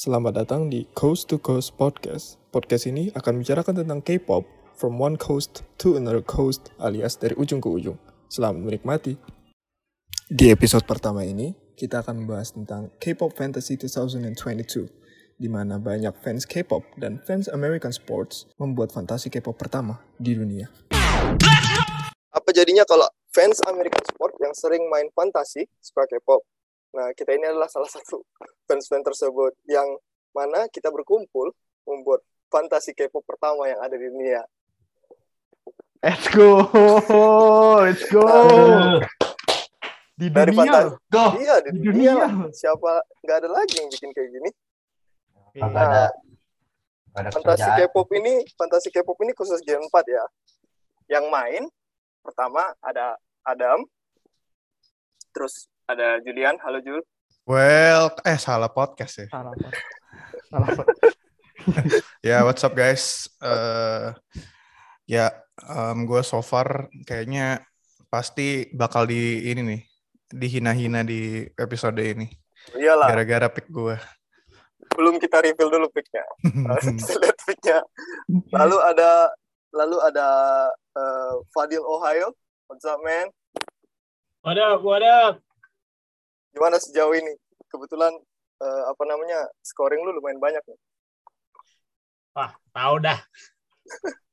[0.00, 2.40] Selamat datang di Coast to Coast Podcast.
[2.48, 7.60] Podcast ini akan membicarakan tentang K-pop from one coast to another coast alias dari ujung
[7.60, 8.00] ke ujung.
[8.32, 9.20] Selamat menikmati.
[10.24, 14.88] Di episode pertama ini, kita akan membahas tentang K-pop Fantasy 2022,
[15.36, 20.72] di mana banyak fans K-pop dan fans American sports membuat fantasi K-pop pertama di dunia.
[22.32, 23.04] apa jadinya kalau
[23.36, 26.40] fans American sport yang sering main fantasi suka K-pop.
[26.90, 28.22] Nah, kita ini adalah salah satu
[28.66, 29.86] fans-fans tersebut yang
[30.34, 31.54] mana kita berkumpul
[31.86, 34.42] membuat fantasi K-pop pertama yang ada di dunia.
[36.00, 36.64] Let's go,
[37.84, 38.24] let's go.
[40.16, 40.96] Di Dari dunia.
[41.08, 41.24] Go.
[41.38, 42.12] iya di, Di dunia.
[42.26, 42.52] dunia.
[42.52, 44.50] Siapa nggak ada lagi yang bikin kayak gini.
[45.60, 46.04] Nah, ada,
[47.14, 47.78] ada fantasi kerjaan.
[47.88, 50.24] K-pop ini, fantasi K-pop ini khusus Gen 4 ya.
[51.10, 51.62] Yang main
[52.20, 53.86] pertama ada Adam,
[55.32, 57.02] terus ada Julian, halo Jul.
[57.50, 59.26] Well, eh salah podcast ya.
[59.26, 59.68] Salah apa?
[60.46, 60.84] Salah apa?
[62.24, 63.28] Ya, what's up guys?
[63.42, 64.16] Eh
[65.04, 65.28] ya,
[65.92, 67.60] gue so far kayaknya
[68.08, 69.82] pasti bakal di ini nih,
[70.32, 72.32] dihina-hina di episode ini.
[72.78, 73.98] Iyalah, Gara-gara pick gue.
[74.90, 76.24] belum kita reveal dulu picknya.
[76.98, 77.78] kita lihat picknya.
[78.56, 79.10] Lalu ada
[79.70, 80.28] lalu ada
[80.96, 82.32] eh, Fadil Ohio.
[82.66, 83.28] What's up man?
[84.40, 85.44] What up, what up?
[86.50, 87.34] Gimana sejauh ini?
[87.70, 88.12] Kebetulan
[88.60, 90.78] eh, apa namanya scoring lu lumayan banyak nih.
[92.34, 93.18] Wah, tahu dah.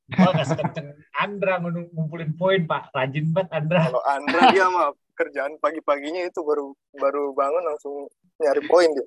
[0.08, 0.88] Gua gak sekenceng
[1.18, 2.94] Andra ngu- ngumpulin poin, Pak.
[2.94, 3.90] Rajin banget Andra.
[3.90, 8.06] Kalau Andra dia mah kerjaan pagi-paginya itu baru baru bangun langsung
[8.38, 9.06] nyari poin dia.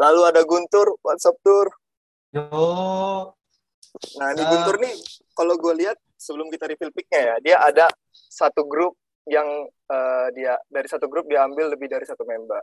[0.00, 1.68] Lalu ada Guntur, WhatsApp Tur.
[2.32, 2.46] Yo,
[4.16, 4.42] Nah, di.
[4.46, 4.94] Guntur nih
[5.34, 8.94] kalau gue lihat sebelum kita reveal picknya ya, dia ada satu grup
[9.30, 12.60] yang eh, dia dari satu grup dia ambil lebih dari satu member.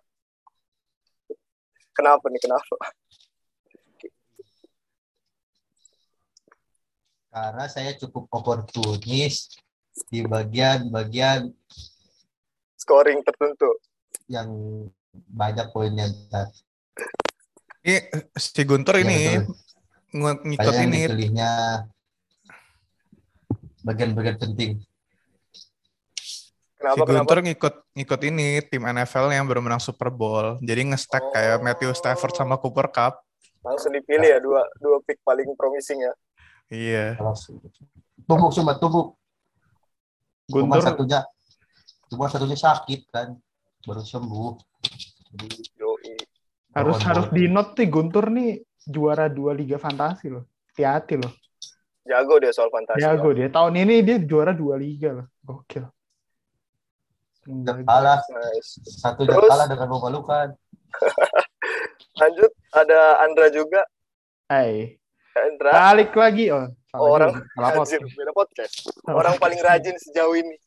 [1.95, 2.41] Kenapa nih?
[2.43, 2.75] Kenapa?
[7.37, 9.53] karena saya cukup oportunis
[10.09, 11.53] di bagian-bagian
[12.77, 13.77] Scoring tertentu.
[14.25, 14.49] yang
[15.13, 16.49] banyak poinnya ntar.
[17.85, 17.97] Ini
[18.35, 19.17] si Guntur Iya, ini
[20.17, 21.01] ngikut ini.
[23.85, 24.81] bagian-bagian penting.
[26.87, 27.09] Si Kenapa?
[27.09, 27.23] kenapa?
[27.27, 30.55] Guntur ngikut ngikut ini tim NFL yang baru menang Super Bowl.
[30.63, 33.19] Jadi nge-stack kayak Matthew Stafford sama Cooper Cup.
[33.65, 36.13] Langsung dipilih ya dua dua pick paling promising ya.
[36.71, 37.05] Iya.
[38.23, 39.19] Tumbuk cuma tumbuk.
[40.47, 41.19] Cuma Guntur satunya
[42.07, 43.35] cuma satunya sakit kan
[43.83, 44.51] baru sembuh.
[45.35, 46.15] Jadi Yoi.
[46.71, 50.47] harus harus di note nih Guntur nih juara dua liga fantasi loh.
[50.71, 51.33] Hati-hati loh.
[52.07, 53.03] Jago dia soal fantasi.
[53.03, 53.51] Jago dia.
[53.51, 55.27] Tahun ini dia juara dua liga loh.
[55.43, 55.83] Gokil.
[57.47, 59.47] Kalah Terus?
[59.47, 60.47] kalah dengan memalukan.
[62.19, 63.87] Lanjut ada Andra juga.
[64.51, 64.99] Hai.
[65.31, 66.51] Andra Balik lagi.
[66.51, 67.29] Oh, Oh, orang
[67.61, 68.17] Anjir, podcast.
[68.17, 68.73] beda podcast.
[69.05, 70.57] Orang paling rajin sejauh ini.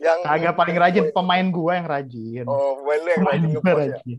[0.00, 2.44] Yang Agak paling rajin pemain gua yang rajin.
[2.48, 3.76] Oh, pemain lu yang Pemain rajin ngepost ya.
[3.76, 4.18] rajin.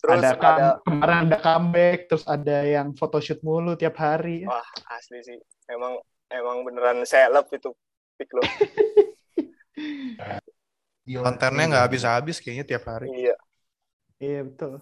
[0.00, 4.48] Terus ada, ada, kemarin ada comeback, terus ada yang photoshoot mulu tiap hari.
[4.48, 5.36] wah asli sih.
[5.68, 7.68] Emang emang beneran seleb itu
[8.16, 8.40] pick lo.
[11.18, 13.10] Kontennya nggak habis-habis kayaknya tiap hari.
[13.10, 13.36] iya.
[14.20, 14.78] Iya betul.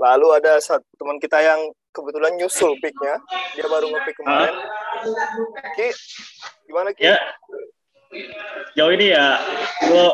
[0.00, 1.60] Lalu ada satu teman kita yang
[1.92, 3.18] kebetulan nyusul picknya.
[3.58, 4.54] Dia baru ngepick kemarin.
[5.76, 5.88] Ki,
[6.64, 7.04] gimana Ki?
[7.10, 7.18] Ya,
[8.78, 9.38] jauh ini ya,
[9.82, 10.04] gue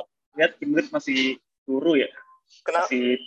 [0.40, 1.36] lihat Kimberly masih
[1.68, 2.08] turu ya,
[2.64, 2.88] Kenapa?
[2.88, 3.20] masih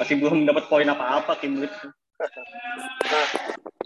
[0.00, 1.68] masih belum dapat poin apa-apa Kimberly.
[1.72, 3.26] Nah,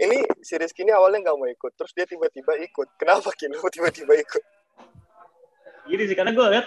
[0.03, 1.73] ini si Rizky ini awalnya nggak mau ikut.
[1.73, 2.89] Terus dia tiba-tiba ikut.
[3.01, 3.49] Kenapa Ki?
[3.49, 4.43] Lu tiba-tiba ikut?
[5.87, 6.67] Gini sih, karena gue lihat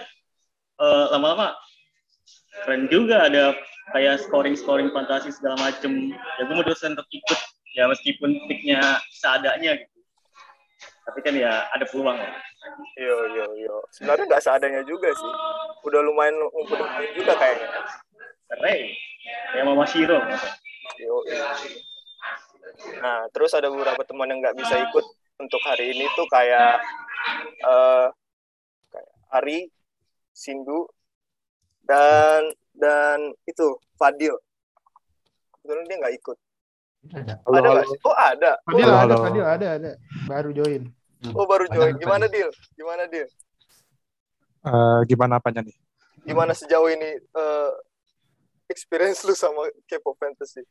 [0.80, 1.56] eh, lama-lama
[2.64, 3.56] keren juga ada
[3.94, 6.12] kayak scoring-scoring fantasi segala macem.
[6.12, 7.40] Ya gue memutuskan untuk ikut,
[7.76, 9.98] ya meskipun picknya seadanya gitu.
[11.06, 12.34] Tapi kan ya ada peluang lah.
[12.98, 13.76] Yo yo yo.
[13.92, 15.32] Sebenarnya nggak seadanya juga sih.
[15.88, 16.86] Udah lumayan ngumpulin
[17.16, 17.68] juga kayaknya.
[18.50, 18.82] Keren,
[19.54, 20.18] kayak Mama Shiro.
[20.98, 21.46] Yo, yo.
[23.00, 25.04] Nah, terus ada beberapa teman yang nggak bisa ikut
[25.40, 26.82] untuk hari ini tuh kayak
[27.30, 28.12] kayak
[29.30, 29.70] Ari,
[30.34, 30.86] Sindu,
[31.86, 34.34] dan dan itu Fadil.
[35.54, 36.38] Kebetulan dia nggak ikut.
[37.10, 37.34] Ada.
[37.40, 37.98] ada nggak sih?
[38.04, 38.52] Oh ada.
[38.66, 39.14] Fadil Halo, ada, halo.
[39.24, 39.90] Fadil ada, ada.
[40.26, 40.82] Baru join.
[41.36, 41.94] Oh baru Ada join.
[42.00, 42.24] Gimana?
[42.28, 42.50] Dil?
[42.76, 43.28] Gimana Dil?
[44.60, 45.76] Eh, gimana apanya nih?
[46.24, 47.70] Gimana sejauh ini eh
[48.68, 50.62] experience lu sama K-pop fantasy?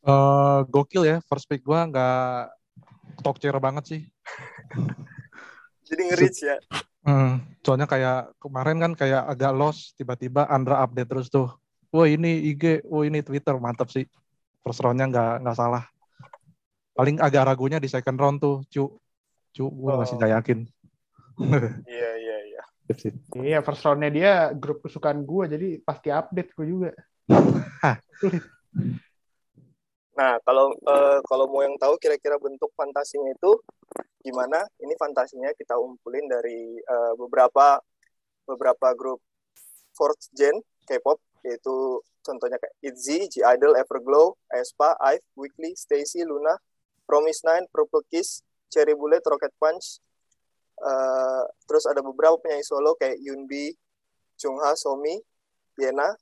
[0.00, 2.48] eh gokil ya first pick gua nggak
[3.20, 4.00] talk chair banget sih
[5.90, 6.56] Jadi nge-reach ya.
[7.02, 11.50] Hmm, soalnya kayak kemarin kan kayak agak lost tiba-tiba Andra update terus tuh
[11.90, 14.06] wah ini IG, wah ini Twitter, mantap sih.
[14.62, 15.82] First round-nya nggak nggak salah.
[16.94, 19.00] Paling agak ragunya di second round tuh, cu.
[19.50, 20.18] Cu, gue masih Oh.
[20.22, 20.58] nggak yakin.
[21.90, 22.62] Iya, iya, iya.
[23.40, 26.90] Iya, first round-nya dia grup kesukaan gue, jadi pasti update gue juga.
[30.20, 33.56] Nah, kalau eh, kalau mau yang tahu kira-kira bentuk fantasinya itu
[34.20, 34.62] gimana?
[34.80, 37.80] Ini fantasinya kita umpulin dari eh, beberapa
[38.44, 39.20] beberapa grup
[39.96, 46.52] fourth gen K-pop yaitu contohnya kayak ITZY, G-Idol, Everglow, aespa, IVE, Weekly, Stacy, Luna,
[47.08, 50.04] Promise Nine, Purple Kiss, Cherry Bullet, Rocket Punch.
[50.80, 53.72] Eh, terus ada beberapa penyanyi solo kayak Yoonbi,
[54.36, 55.16] Jungha, Somi,
[55.76, 56.12] Yena,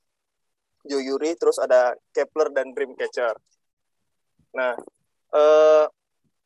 [0.87, 3.35] Yoyuri, terus ada Kepler dan Dreamcatcher.
[4.55, 4.75] Nah,
[5.35, 5.85] eh,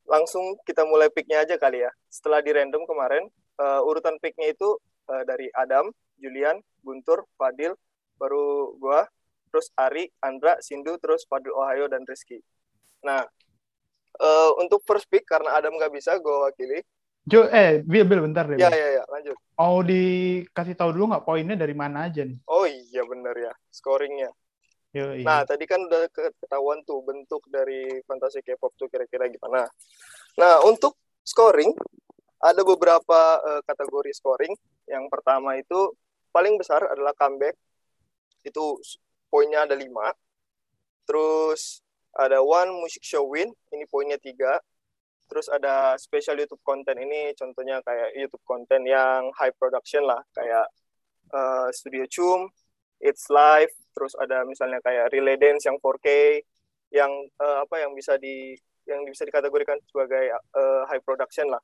[0.08, 1.92] langsung kita mulai picknya aja kali ya.
[2.12, 3.24] Setelah di random kemarin,
[3.60, 4.78] eh, urutan picknya itu
[5.12, 7.76] eh, dari Adam, Julian, Guntur, Fadil,
[8.16, 9.04] baru gua,
[9.52, 12.40] terus Ari, Andra, Sindu, terus Fadil Ohio dan Rizky.
[13.04, 13.24] Nah,
[14.20, 16.84] eh, untuk first pick karena Adam nggak bisa, gua wakili.
[17.24, 18.60] Jo, eh, Bil, Bil, bentar deh.
[18.60, 18.76] Ya, Bil.
[18.76, 19.36] ya, ya, lanjut.
[19.56, 22.36] Mau dikasih tahu dulu nggak poinnya dari mana aja nih?
[22.52, 24.28] Oh iya bener ya, scoringnya.
[24.94, 25.26] Yoi.
[25.26, 29.66] Nah, tadi kan udah ketahuan tuh bentuk dari fantasi K-pop tuh kira-kira gimana.
[30.38, 31.74] Nah, untuk scoring
[32.38, 34.54] ada beberapa eh, kategori scoring.
[34.86, 35.98] Yang pertama itu
[36.30, 37.58] paling besar adalah comeback.
[38.46, 38.78] Itu
[39.34, 39.90] poinnya ada 5.
[41.10, 41.82] Terus
[42.14, 44.62] ada one music show win, ini poinnya 3.
[45.26, 50.70] Terus ada special YouTube content ini contohnya kayak YouTube content yang high production lah, kayak
[51.34, 52.54] eh, Studio Chum,
[53.02, 56.08] It's Live, terus ada misalnya kayak Relay Dance yang 4K,
[56.94, 57.12] yang
[57.42, 58.54] eh, apa yang bisa di
[58.86, 61.62] yang bisa dikategorikan sebagai eh, high production lah.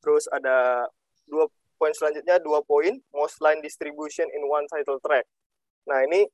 [0.00, 0.88] Terus ada
[1.28, 1.46] dua
[1.78, 5.26] poin selanjutnya dua poin most line distribution in one title track.
[5.86, 6.26] Nah ini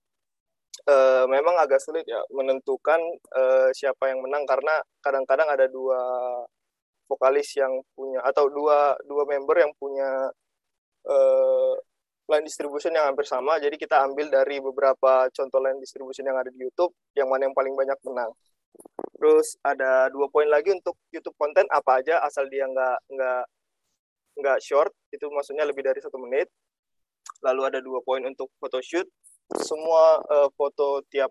[0.88, 3.00] eh, memang agak sulit ya menentukan
[3.36, 6.00] eh, siapa yang menang karena kadang-kadang ada dua
[7.04, 10.32] vokalis yang punya atau dua dua member yang punya
[11.04, 11.74] eh,
[12.24, 13.60] line distribution yang hampir sama.
[13.60, 17.56] Jadi kita ambil dari beberapa contoh line distribution yang ada di YouTube, yang mana yang
[17.56, 18.32] paling banyak menang.
[19.16, 23.42] Terus ada dua poin lagi untuk YouTube konten apa aja asal dia nggak nggak
[24.34, 26.50] nggak short itu maksudnya lebih dari satu menit.
[27.44, 29.06] Lalu ada dua poin untuk photoshoot
[29.60, 31.30] semua eh, foto tiap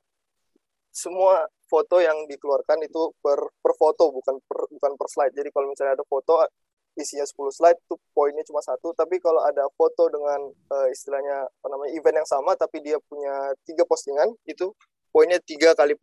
[0.94, 5.34] semua foto yang dikeluarkan itu per per foto bukan per bukan per slide.
[5.34, 6.46] Jadi kalau misalnya ada foto
[6.94, 11.68] isinya 10 slide itu poinnya cuma satu tapi kalau ada foto dengan eh, istilahnya apa
[11.74, 14.70] namanya event yang sama tapi dia punya tiga postingan itu
[15.10, 15.98] poinnya tiga kali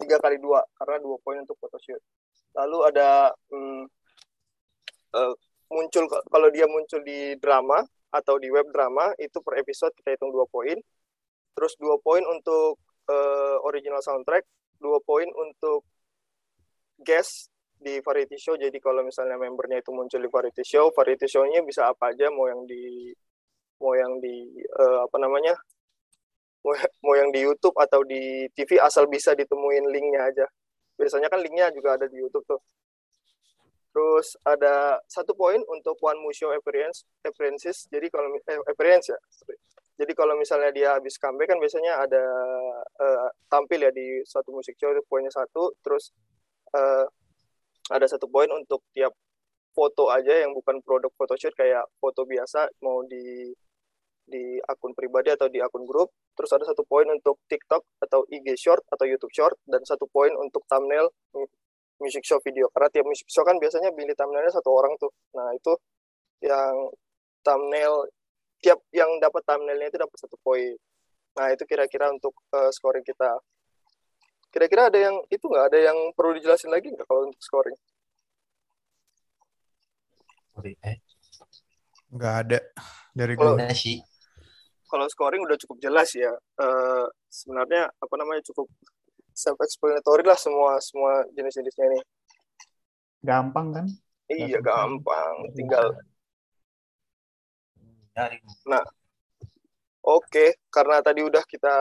[0.00, 2.02] tiga kali dua karena dua poin untuk photoshoot.
[2.54, 3.84] Lalu ada hmm,
[5.16, 5.34] eh,
[5.70, 7.82] muncul kalau dia muncul di drama
[8.14, 10.76] atau di web drama itu per episode kita hitung dua poin.
[11.54, 12.78] Terus dua poin untuk
[13.10, 14.44] eh, original soundtrack
[14.82, 15.86] dua poin untuk
[16.98, 18.54] guest di variety show.
[18.56, 22.48] Jadi kalau misalnya membernya itu muncul di variety show, variety show-nya bisa apa aja, mau
[22.48, 23.12] yang di
[23.82, 25.54] mau yang di eh, apa namanya,
[27.04, 30.46] mau, yang di YouTube atau di TV asal bisa ditemuin linknya aja.
[30.96, 32.60] Biasanya kan linknya juga ada di YouTube tuh.
[33.94, 37.86] Terus ada satu poin untuk one museo appearance appearances.
[37.92, 39.18] Jadi kalau eh, appearance ya.
[39.94, 42.24] Jadi kalau misalnya dia habis comeback kan biasanya ada
[42.98, 45.70] eh, tampil ya di suatu musik show itu poinnya satu.
[45.84, 46.10] Terus
[46.74, 47.06] eh,
[47.92, 49.12] ada satu poin untuk tiap
[49.74, 53.50] foto aja yang bukan produk photoshoot kayak foto biasa mau di
[54.24, 56.08] di akun pribadi atau di akun grup.
[56.32, 60.32] Terus ada satu poin untuk TikTok atau IG short atau YouTube short dan satu poin
[60.40, 61.52] untuk thumbnail mu-
[62.00, 62.72] music show video.
[62.72, 65.12] Karena tiap music show kan biasanya pilih thumbnailnya satu orang tuh.
[65.36, 65.72] Nah, itu
[66.42, 66.90] yang
[67.44, 68.08] thumbnail
[68.64, 70.72] tiap yang dapat thumbnailnya itu dapat satu poin.
[71.36, 73.38] Nah, itu kira-kira untuk eh, scoring kita.
[74.54, 77.74] Kira-kira ada yang itu nggak ada yang perlu dijelasin lagi nggak kalau untuk scoring?
[80.54, 81.02] Sorry, eh,
[82.14, 82.58] Nggak ada
[83.10, 83.66] dari Kalau- gue.
[83.66, 83.98] ada sih.
[84.86, 86.30] kalau scoring udah cukup jelas ya.
[86.62, 88.70] Eh, sebenarnya apa namanya cukup
[89.34, 92.00] self explanatory lah semua semua jenis-jenisnya ini.
[93.18, 93.86] Gampang kan?
[94.30, 94.62] Iya susah.
[94.62, 95.98] gampang, tinggal
[98.14, 98.38] Dari
[100.04, 101.74] oke karena tadi udah kita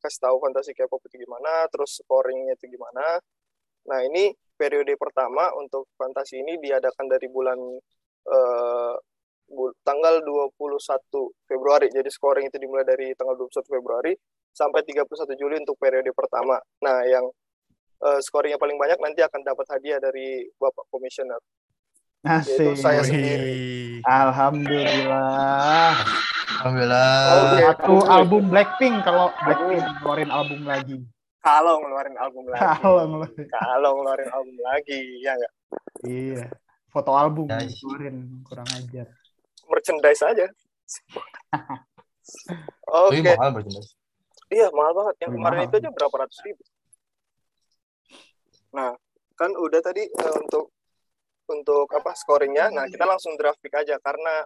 [0.00, 3.20] kasih tahu fantasi K-pop itu gimana, terus scoringnya itu gimana.
[3.90, 7.58] Nah ini periode pertama untuk fantasi ini diadakan dari bulan
[8.26, 8.94] eh,
[9.52, 11.86] bul- tanggal 21 Februari.
[11.92, 14.12] Jadi scoring itu dimulai dari tanggal 21 Februari
[14.50, 16.56] sampai 31 Juli untuk periode pertama.
[16.82, 17.26] Nah, yang
[18.02, 21.38] eh, scoring yang paling banyak nanti akan dapat hadiah dari Bapak Komisioner.
[22.26, 22.74] Yaitu Asik.
[22.76, 23.08] saya Wih.
[23.08, 23.54] sendiri.
[24.02, 25.94] Alhamdulillah.
[26.56, 27.14] Alhamdulillah.
[27.70, 30.98] Satu album Blackpink kalau Blackpink keluarin album lagi.
[31.38, 32.62] Kalau ngeluarin album lagi.
[32.76, 33.46] Kalau ngeluarin.
[33.46, 35.52] Kalau ngeluarin album lagi, ya nggak?
[36.02, 36.44] Iya.
[36.88, 39.06] Foto album Ya, keluarin kurang ajar.
[39.64, 40.46] Merchandise aja.
[43.06, 43.94] Oke, mahal merchandise.
[44.48, 45.14] iya mahal banget.
[45.20, 45.68] Yang Lebih kemarin mahal.
[45.68, 46.62] itu aja berapa ratus ribu.
[48.72, 48.90] Nah,
[49.34, 50.74] kan udah tadi eh, untuk
[51.48, 52.70] untuk apa scoringnya.
[52.74, 54.44] Nah, kita langsung draft pick aja karena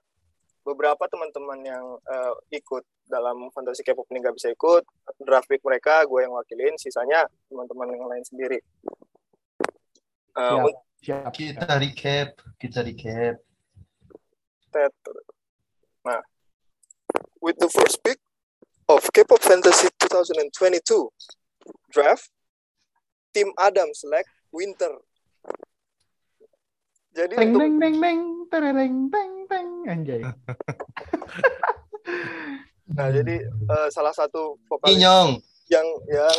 [0.61, 4.85] beberapa teman-teman yang eh, ikut dalam fantasi K-pop ini nggak bisa ikut
[5.25, 8.61] draft pick mereka, gue yang wakilin, sisanya teman-teman yang lain sendiri.
[10.37, 10.77] Eh, Siap.
[11.01, 11.33] Siap.
[11.33, 12.29] Kita recap,
[12.61, 13.41] kita recap.
[16.05, 16.23] Nah,
[17.41, 18.21] with the first pick
[18.87, 21.09] of K-pop Fantasy 2022
[21.91, 22.31] draft,
[23.33, 25.01] Tim Adam select Winter.
[27.21, 30.23] Jadi Teng untuk teng teng teng tereng teng teng anjay.
[32.97, 35.29] nah jadi eh, salah satu vokalis Inyong.
[35.69, 36.39] yang yang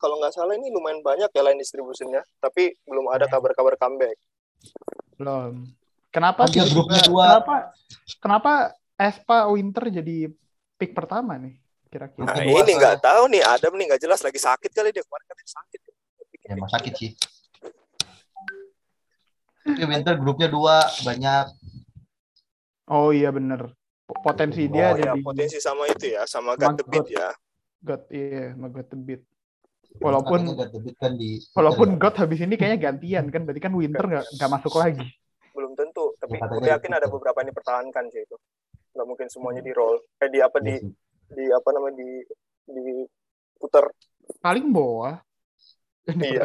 [0.00, 4.16] kalau nggak salah ini lumayan banyak ya line distributionnya, tapi belum ada kabar-kabar comeback.
[5.20, 5.68] Belum.
[6.08, 6.64] Kenapa sih?
[6.64, 7.76] Kenapa
[8.16, 8.52] kenapa
[8.96, 10.32] Espa Winter jadi
[10.80, 11.60] pick pertama nih
[11.92, 12.24] kira-kira?
[12.24, 15.26] Nah Kedua, ini nggak tahu nih Adam nih nggak jelas lagi sakit kali dia kemarin
[15.28, 15.80] katanya sakit.
[15.84, 17.10] Ya, emang sakit sih.
[19.64, 21.44] Tapi winter grupnya dua banyak.
[22.92, 23.72] Oh iya bener.
[24.04, 27.16] Potensi dia oh ya jadi potensi sama itu ya, sama Sama God the Beat God.
[27.16, 27.28] ya.
[27.84, 29.22] God iya, sama God the Beat.
[30.02, 31.30] Walaupun Katanya nggak debut kan di.
[31.54, 35.06] walaupun God habis ini kayaknya gantian kan, berarti kan Winter nggak nggak masuk lagi.
[35.54, 37.14] belum tentu tapi Ya, gue yakin ada gitu.
[37.14, 38.36] beberapa yang dipertahankan sih itu
[38.90, 40.90] nggak mungkin semuanya di roll eh di apa di Iya sih.
[41.30, 42.10] di apa namanya di
[42.74, 42.84] di
[43.54, 43.86] puter
[44.42, 44.66] Paling.
[44.74, 46.44] Yang Iya.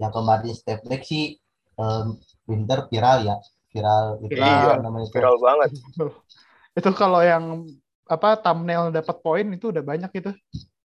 [0.00, 1.36] Yang kemarin step back sih
[1.76, 2.06] em,
[2.48, 3.36] winter viral ya.
[3.70, 5.14] Viral itu Iya, namanya itu.
[5.14, 5.70] viral banget
[6.78, 7.68] Itu kalau yang
[8.08, 10.32] apa thumbnail dapat poin itu udah banyak itu.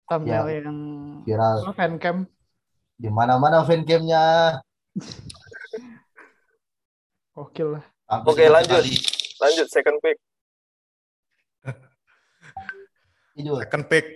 [0.09, 0.64] Thumbnail Ya.
[0.64, 0.78] yang
[1.23, 2.16] Viral apa, fancam.
[2.97, 4.59] di mana-mana fancamnya.
[7.33, 7.85] Gokil lah.
[8.07, 8.83] Hampir Oke, setiap lanjut.
[8.83, 8.95] kali.
[9.40, 10.16] lanjut second pick.
[13.33, 14.07] Second pick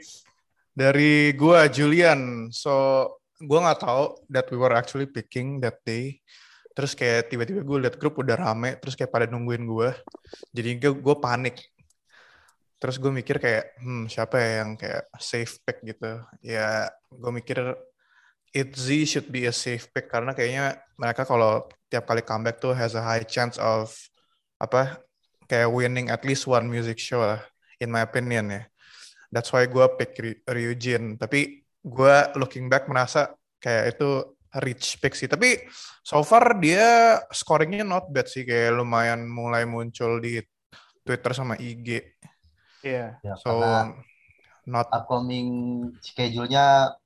[0.71, 2.53] dari gua Julian.
[2.53, 3.09] So
[3.43, 6.21] gua nggak tahu that we were actually picking that day.
[6.77, 9.91] Terus kayak tiba-tiba gue liat grup udah rame, terus kayak pada nungguin gue.
[10.53, 11.57] Jadi gue gue panik.
[12.77, 16.21] Terus gue mikir kayak, hmm siapa ya yang kayak safe pick gitu.
[16.45, 17.57] Ya gue mikir
[18.53, 22.93] Itzy should be a safe pick karena kayaknya mereka kalau tiap kali comeback tuh has
[22.93, 23.93] a high chance of
[24.61, 25.01] apa
[25.49, 27.41] kayak winning at least one music show lah,
[27.81, 28.63] in my opinion ya.
[29.33, 31.17] That's why gue pick Ry- Ryujin.
[31.17, 33.31] Tapi gue looking back merasa
[33.63, 35.31] kayak itu rich pick sih.
[35.31, 35.63] Tapi
[36.03, 38.43] so far dia scoringnya not bad sih.
[38.43, 40.43] Kayak lumayan mulai muncul di
[41.07, 42.03] Twitter sama IG.
[42.83, 43.23] Iya.
[43.23, 43.63] Ya, So
[44.67, 45.49] not upcoming
[46.03, 46.99] schedule-nya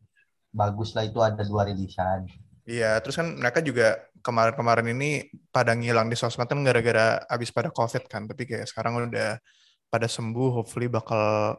[0.51, 2.27] bagus lah itu ada dua rilisan.
[2.65, 7.69] Iya, terus kan mereka juga kemarin-kemarin ini pada ngilang di sosmed kan gara-gara abis pada
[7.69, 8.25] COVID kan.
[8.25, 9.37] Tapi kayak sekarang udah
[9.91, 11.57] pada sembuh, hopefully bakal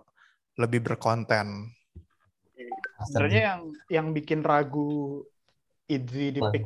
[0.58, 1.70] lebih berkonten.
[3.08, 5.24] Sebenarnya yang yang bikin ragu
[5.92, 6.64] Idzi di pick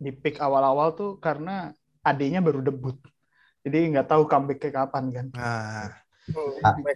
[0.00, 2.96] di pick awal-awal tuh karena adanya baru debut.
[3.66, 5.26] Jadi nggak tahu comeback kapan kan.
[5.34, 5.90] Nah,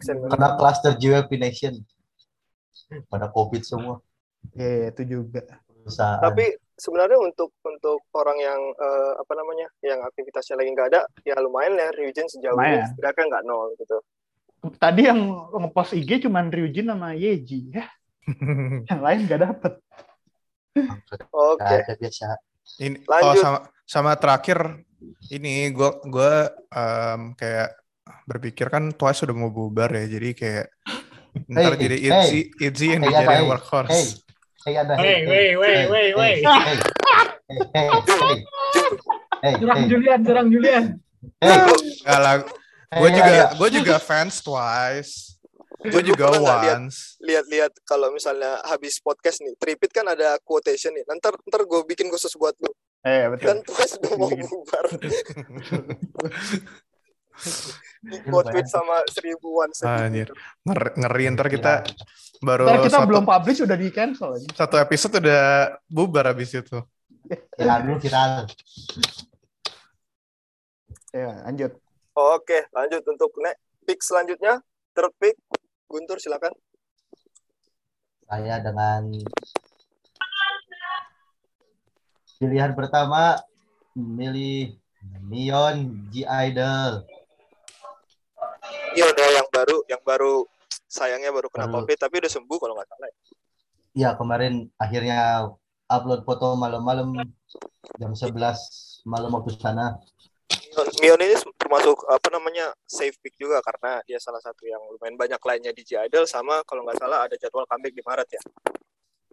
[0.00, 1.75] sense Karena cluster JYP Nation
[3.07, 4.03] pada COVID semua
[4.57, 5.45] Iya, itu juga.
[5.69, 6.17] perusahaan.
[6.21, 11.37] tapi sebenarnya untuk untuk orang yang eh, apa namanya yang aktivitasnya lagi nggak ada ya
[11.45, 12.89] lumayan ya Ryujin sejauh ini Lumayan.
[12.89, 13.97] setidaknya nggak nol gitu
[14.77, 15.21] Tadi yang
[15.57, 17.89] ngepost IG cuman Ryujin sama Yeji ya.
[18.90, 19.72] Yang lain nggak dapet.
[21.34, 22.26] oke ada biasa.
[22.78, 23.42] ini oh Lanjut.
[23.42, 24.58] sama sama terakhir
[25.28, 27.75] ini gue gua em, kayak
[28.26, 30.66] berpikir kan Twice sudah mau bubar ya, jadi kayak
[31.50, 32.08] ntar Hey, jadi hey.
[32.10, 33.50] Itzy, Itzy yang Hey, dijadiin hey?
[33.50, 33.90] workhorse.
[33.90, 34.06] Hey,
[34.66, 35.34] hey ada wey, wey.
[35.34, 36.76] Hey, hey, hey,
[37.75, 37.88] hey,
[39.42, 40.84] hey, Serang hey, Julian, serang Julian.
[41.42, 41.58] hey,
[42.02, 42.34] Nggak lah,
[42.90, 43.46] hey, gue juga ada.
[43.58, 45.29] gue juga fans Twice.
[45.80, 46.28] Gue juga
[46.76, 47.16] once.
[47.25, 52.12] lihat-lihat kalau misalnya habis podcast nih tripit kan ada quotation nih ntar ntar gue bikin
[52.12, 52.68] khusus buat lu
[53.00, 53.64] Eh kan betul.
[53.64, 54.44] tuh sudah mau Bikin.
[54.44, 54.84] bubar
[58.44, 60.28] tweet sama seribuan Anjir.
[60.64, 61.72] Nger- ngeri ntar kita
[62.40, 64.49] baru Ntar kita satu, belum publish udah di cancel aja.
[64.52, 65.44] satu episode udah
[65.88, 66.76] bubar habis itu.
[67.56, 68.30] Viral dulu viral.
[71.10, 71.72] Ya, lanjut.
[72.12, 74.60] oke lanjut untuk next pick selanjutnya
[74.92, 75.37] third pick
[75.90, 76.54] Guntur silakan
[78.30, 79.11] Saya dengan
[82.38, 83.42] pilihan pertama
[83.99, 84.78] milih
[85.26, 87.02] Mion G Idol.
[88.94, 90.47] Iya udah yang baru, yang baru
[90.87, 91.82] sayangnya baru kena Baru.
[91.82, 93.09] COVID tapi udah sembuh kalau nggak salah.
[93.11, 93.18] ya.
[93.90, 95.50] Ya kemarin akhirnya
[95.90, 97.18] upload foto malam-malam
[97.99, 98.30] jam 11
[99.11, 99.99] malam waktu sana.
[101.02, 101.35] Mion ini
[101.71, 105.87] termasuk apa namanya safe pick juga karena dia salah satu yang lumayan banyak lainnya di
[105.87, 108.43] Idol sama kalau nggak salah ada jadwal comeback di Maret ya.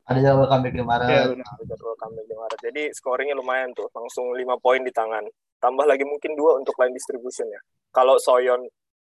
[0.06, 1.10] Ada jadwal comeback kemarin.
[1.10, 1.50] Iya, benar.
[1.58, 2.60] Ada jadwal comeback di Maret.
[2.62, 5.26] Jadi scoringnya lumayan tuh, langsung 5 poin di tangan.
[5.58, 7.58] Tambah lagi mungkin dua untuk line distribution ya.
[7.90, 8.62] Kalau Soyon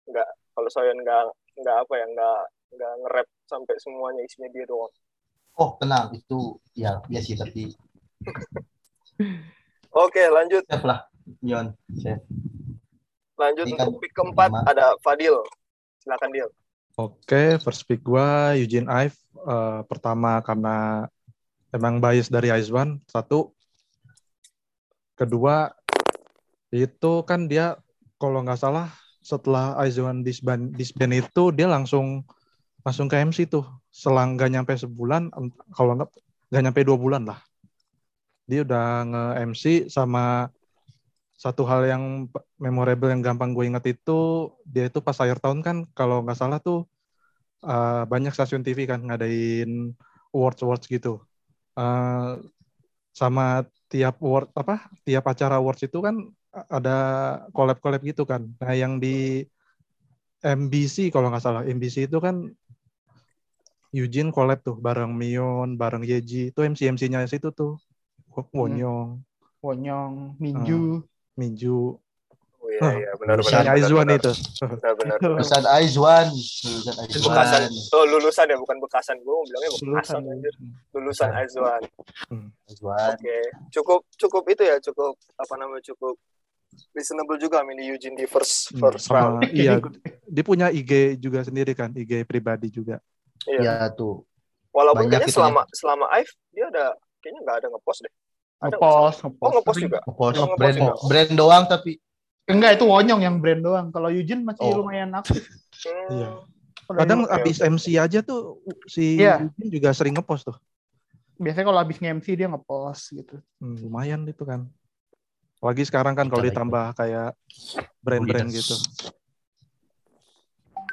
[0.10, 1.30] nggak, kalau Soyon nggak
[1.62, 2.40] nggak apa ya nggak
[2.82, 4.90] nggak nge-rap sampai semuanya isinya dia doang.
[5.54, 7.78] Oh tenang itu ya biasa tapi
[9.94, 11.06] Oke lanjut safe lah.
[11.94, 12.26] Safe.
[13.40, 14.68] Lanjut Ini kan untuk pick keempat lima.
[14.68, 15.40] ada Fadil.
[16.04, 16.50] Silakan Dil.
[17.00, 19.16] Oke, first pick gua Eugene Ive.
[19.40, 21.08] Eh, pertama karena
[21.72, 23.56] emang bias dari Aizwan, satu.
[25.16, 25.72] Kedua,
[26.72, 27.80] itu kan dia
[28.20, 28.92] kalau nggak salah
[29.24, 32.28] setelah Aizwan disband, disband itu dia langsung
[32.84, 33.64] langsung ke MC tuh.
[33.92, 35.32] Selang nggak nyampe sebulan,
[35.72, 36.10] kalau nggak
[36.52, 37.40] nggak nyampe dua bulan lah.
[38.50, 40.50] Dia udah nge-MC sama
[41.40, 42.04] satu hal yang
[42.60, 46.60] memorable yang gampang gue inget itu dia itu pas akhir tahun kan kalau nggak salah
[46.60, 46.84] tuh
[47.64, 49.96] uh, banyak stasiun TV kan ngadain
[50.36, 51.24] awards awards gitu.
[51.80, 52.44] Uh,
[53.16, 56.28] sama tiap award apa tiap acara awards itu kan
[56.68, 56.98] ada
[57.56, 58.52] collab collab gitu kan.
[58.60, 59.48] Nah yang di
[60.44, 62.52] MBC kalau nggak salah MBC itu kan
[63.96, 67.80] Eugene collab tuh bareng Mion bareng Yeji itu MC MC-nya situ tuh
[68.54, 69.20] Wonyong.
[69.60, 71.04] Wonyong, Minju.
[71.40, 71.96] Minju
[72.60, 73.74] Oh iya iya benar Lulusan benar.
[73.74, 75.18] Aizwan benar, itu Benar benar.
[75.18, 75.18] benar.
[75.32, 76.28] Lulusan Aizwan.
[76.30, 77.62] Lulusan Bekasan.
[77.90, 79.16] Oh lulusan ya bukan bekasan.
[79.20, 79.88] Gue mau bilangnya Lulusan.
[79.90, 80.54] bekasan anjir.
[80.92, 81.82] Lulusan Aizwan.
[82.68, 83.10] Aizwan.
[83.16, 83.38] Oke,
[83.72, 86.20] cukup cukup itu ya, cukup apa namanya cukup
[86.92, 89.42] reasonable juga ini Eugene di first Hmm, first round.
[89.42, 89.82] sama iya
[90.24, 93.02] dia punya IG juga sendiri kan IG pribadi juga
[93.48, 93.62] Iya.
[93.64, 94.28] Ya tuh.
[94.70, 95.38] Walaupun banyak kayaknya itu ya.
[95.42, 96.86] selama selama Ive dia ada
[97.18, 98.14] kayaknya nggak ada ngepost deh.
[98.60, 99.42] Ngepost, ngepost.
[99.42, 100.00] Oh ngepost juga.
[100.04, 100.94] Ngepost Oh, ngepost brand, juga.
[101.08, 101.92] brand doang tapi
[102.44, 103.88] Enggak, itu Wonyong yang brand doang.
[103.90, 104.82] Kalau Eugene masih Oh.
[104.82, 105.46] lumayan aktif.
[105.86, 106.10] Hmm.
[106.12, 106.30] Iya.
[106.90, 109.46] Kadang Eugene- habis MC aja tuh si Iya.
[109.46, 110.58] Eugene juga sering ngepost tuh
[111.40, 113.40] biasanya kalau habis nge-MC dia ngepost gitu.
[113.58, 114.68] Hmm, lumayan itu kan
[115.60, 117.32] lagi sekarang kan kalau ditambah kayak
[118.02, 118.60] brand-brand Kualitas.
[118.60, 118.76] gitu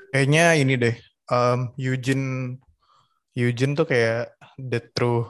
[0.08, 0.96] Kayaknya ini deh,
[1.28, 2.56] um, Eugene
[3.34, 5.28] Eugene tuh kayak the true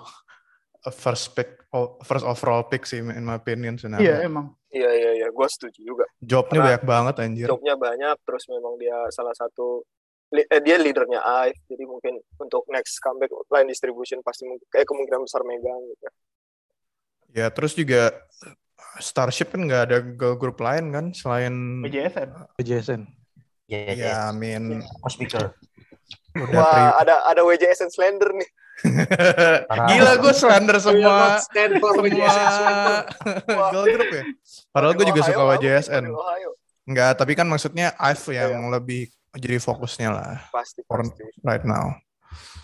[0.93, 1.66] first pick, oh,
[2.05, 4.23] first overall pick sih in my opinion sebenarnya.
[4.23, 4.47] Iya, emang.
[4.71, 6.07] Iya iya iya, gue setuju juga.
[6.21, 7.47] Jobnya Karena banyak banget anjir.
[7.49, 9.87] Jobnya banyak, terus memang dia salah satu
[10.35, 15.23] eh, dia leadernya Ive, jadi mungkin untuk next comeback line distribution pasti mungkin kayak kemungkinan
[15.25, 16.07] besar megang gitu.
[17.37, 18.13] Ya terus juga
[18.97, 22.29] Starship kan nggak ada girl group lain kan selain PJSN.
[22.57, 23.03] PJSN
[23.67, 24.83] ya, ya, ya I mean
[26.37, 28.49] udah Wah, ada ada WJSN Slender nih.
[29.89, 32.29] Gila gue slender semua Stand for semua
[33.49, 33.71] Wah.
[33.73, 34.25] girl group ya.
[34.69, 36.05] Padahal gue juga suka WJSN.
[36.87, 41.25] Enggak, tapi kan maksudnya Ive yang lebih jadi fokusnya lah Pasti pasti.
[41.45, 41.93] right now.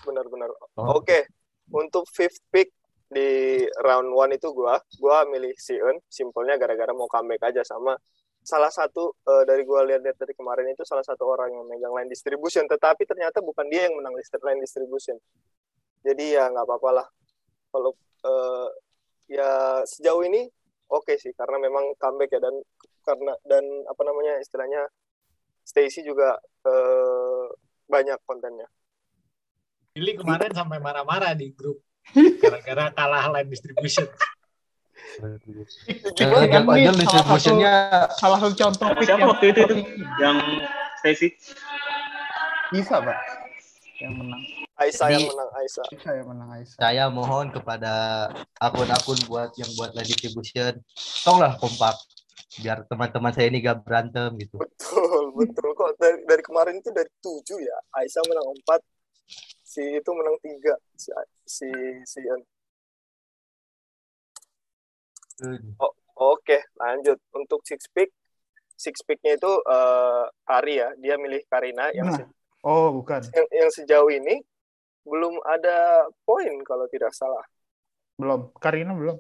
[0.06, 0.48] Benar-benar.
[0.78, 1.00] Oh.
[1.00, 1.28] Oke,
[1.68, 2.72] untuk fifth pick
[3.12, 7.92] di round one itu gua, gua milih Siun, simpelnya gara-gara mau comeback aja sama
[8.42, 12.08] salah satu eh, dari gua lihat-lihat dari kemarin itu salah satu orang yang megang line
[12.08, 15.20] distribution, tetapi ternyata bukan dia yang menang list- line distribution.
[16.02, 17.06] Jadi ya nggak apa-apa lah.
[17.70, 17.90] Kalau
[18.26, 18.68] eh,
[19.30, 19.50] ya
[19.86, 20.50] sejauh ini
[20.92, 22.54] oke sih karena memang comeback ya dan
[23.02, 24.82] karena dan apa namanya istilahnya
[25.62, 26.36] Stacy juga
[26.66, 27.44] eh,
[27.86, 28.66] banyak kontennya.
[29.92, 31.78] Billy kemarin sampai marah-marah di grup
[32.42, 34.08] gara-gara kalah line distribution.
[36.16, 37.74] Gimana Kan Ini aja distributionnya
[38.16, 39.76] Salah satu contoh Siapa yang waktu itu itu
[40.16, 40.36] yang
[41.02, 41.28] Stacy?
[42.72, 43.18] bisa, Pak.
[44.00, 44.42] Yang menang.
[44.72, 45.86] Aisyah yang menang Aisyah.
[45.92, 46.78] Bisa yang menang Aisyah.
[46.80, 47.92] saya mohon kepada
[48.56, 50.80] akun-akun buat yang buat live distribution
[51.22, 51.96] tolonglah kompak
[52.60, 55.68] biar teman-teman saya ini gak berantem gitu Betul, betul.
[55.72, 57.76] Kok dari, dari kemarin itu dari tujuh ya.
[57.96, 58.80] Aisyah menang empat,
[59.64, 61.08] si itu menang tiga, si
[61.48, 61.68] si
[62.04, 62.20] si
[66.12, 67.18] Oke, lanjut.
[67.32, 68.12] Untuk six pick,
[68.76, 70.92] six picknya itu eh, Ari ya.
[71.00, 72.18] Dia milih Karina yang, Nah.
[72.20, 72.30] se-
[72.62, 73.18] Oh, bukan.
[73.34, 74.38] yang yang sejauh ini
[75.02, 77.42] belum ada poin kalau tidak salah.
[78.18, 78.54] Belum.
[78.58, 79.18] Karina belum.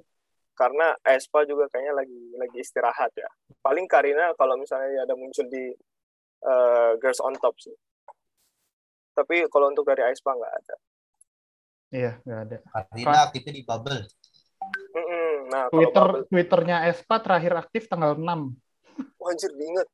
[0.52, 3.30] Karena Espa juga kayaknya lagi lagi istirahat ya.
[3.64, 5.72] Paling Karina kalau misalnya ada muncul di
[6.44, 7.74] eh, Girls on Top sih.
[9.12, 10.76] Tapi kalau untuk dari Aespa nggak ada.
[11.92, 12.56] Iya, nggak ada.
[12.88, 14.08] Karina kita di bubble
[14.92, 15.48] Mm-mm.
[15.48, 18.22] Nah, kalau Twitter Bubble, Twitternya Espa terakhir aktif tanggal 6.
[19.18, 19.88] wah, anjir diinget.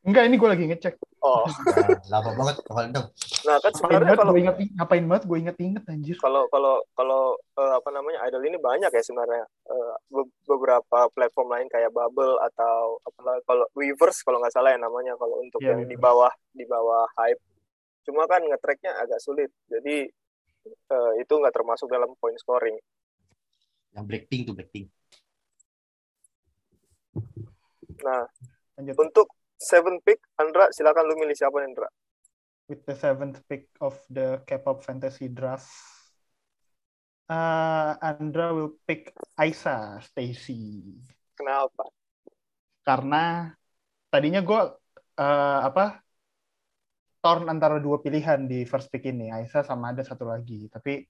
[0.00, 0.94] Enggak, ini gue lagi ngecek.
[1.20, 1.44] Oh,
[1.76, 3.08] Nah, lama banget kalau dong.
[3.40, 6.16] nah kan sebenarnya kalau gue inget, ngapain banget gue inget-inget anjir.
[6.16, 7.22] kalau kalau kalau
[7.56, 9.44] eh, apa namanya idol ini banyak ya sebenarnya
[10.08, 15.16] be- beberapa platform lain kayak Bubble atau apa kalau Weverse kalau nggak salah ya namanya
[15.16, 17.40] kalau untuk Iya, yang di bawah di bawah hype
[18.04, 20.08] cuma kan ngetracknya agak sulit jadi
[20.68, 22.76] eh, itu nggak termasuk dalam point scoring
[23.92, 24.86] Yang Blackpink tuh Blackpink.
[28.00, 28.24] nah
[28.76, 28.96] Lanjut.
[28.96, 29.26] untuk
[29.60, 31.92] seven pick Andra silakan lu milih siapa Andra
[32.70, 35.66] With the seventh pick of the K-pop fantasy draft,
[37.26, 40.94] uh, Andra will pick Aisa Stacy.
[41.34, 41.90] kenapa
[42.86, 43.50] Karena
[44.06, 44.60] tadinya gue
[45.18, 45.98] uh, apa
[47.18, 50.70] torn antara dua pilihan di first pick ini, Aisa sama ada satu lagi.
[50.70, 51.02] Tapi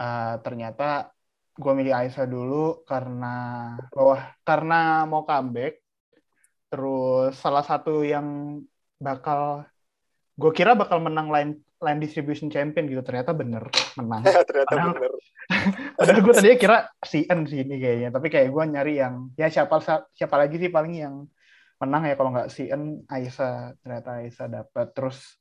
[0.00, 1.12] uh, ternyata
[1.52, 5.84] gue milih Aisa dulu karena bahwa karena mau comeback.
[6.68, 8.60] Terus salah satu yang
[9.00, 9.64] bakal
[10.38, 13.00] gue kira bakal menang line line distribution champion gitu.
[13.00, 14.22] Ternyata bener menang.
[14.48, 15.12] ternyata Padahal- bener.
[15.96, 19.80] Padahal gue tadinya kira CN sih ini kayaknya, tapi kayak gue nyari yang ya siapa
[20.12, 21.24] siapa lagi sih paling yang
[21.80, 25.40] menang ya kalau nggak CN Aisyah ternyata Aisyah dapat terus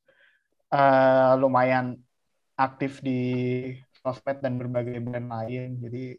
[0.72, 2.00] eh, lumayan
[2.56, 3.20] aktif di
[4.00, 5.76] sosmed dan berbagai brand lain.
[5.84, 6.16] Jadi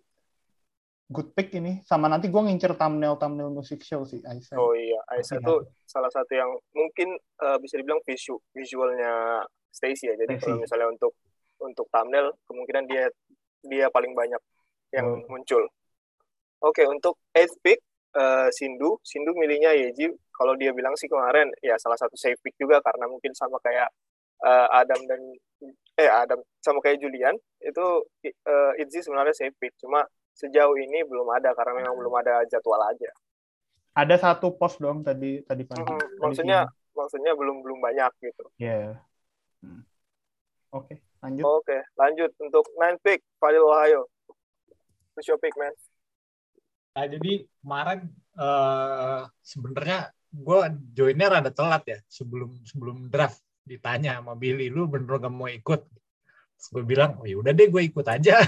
[1.09, 1.81] good pick ini.
[1.83, 4.57] Sama nanti gue ngincer thumbnail thumbnail musik show sih Aisyah.
[4.61, 9.43] oh iya Aisyah tuh salah satu yang mungkin eh, bisa dibilang visu visualnya
[9.73, 10.15] Stacy ya.
[10.21, 11.13] Jadi kalau misalnya untuk
[11.59, 13.09] untuk thumbnail kemungkinan dia
[13.65, 14.41] dia paling banyak
[14.93, 15.25] yang Oh.
[15.29, 15.65] muncul.
[16.65, 17.81] Oke untuk eighth pick
[18.15, 19.01] eh, Sindu.
[19.05, 20.13] Sindu milihnya Yeji.
[20.33, 23.89] Kalau dia bilang sih kemarin ya salah satu safe pick juga karena mungkin sama kayak
[24.45, 25.21] eh, Adam dan
[25.99, 27.35] eh Adam sama kayak Julian.
[27.59, 29.75] Itu eh, Itzy sebenarnya safe pick.
[29.81, 30.05] Cuma
[30.39, 33.11] sejauh ini belum ada karena memang belum ada jadwal aja
[33.99, 35.83] Ada satu post dong tadi tadi pagi.
[35.83, 36.95] Mm, tadi maksudnya siang.
[36.95, 38.45] maksudnya belum belum banyak gitu.
[38.55, 38.95] ya.
[39.59, 39.83] Hmm.
[40.71, 41.43] Oke, lanjut.
[41.43, 44.07] Oke, lanjut untuk nine pick Fadil Ohio.
[45.19, 45.75] Who's your pick, man?
[46.95, 48.07] Nah, jadi kemarin
[48.39, 50.59] eh sebenarnya gue
[50.95, 55.83] joinnya rada telat ya sebelum sebelum draft ditanya sama Billy lu bener gak mau ikut
[56.59, 58.39] Terus gue bilang oh yaudah deh gue ikut aja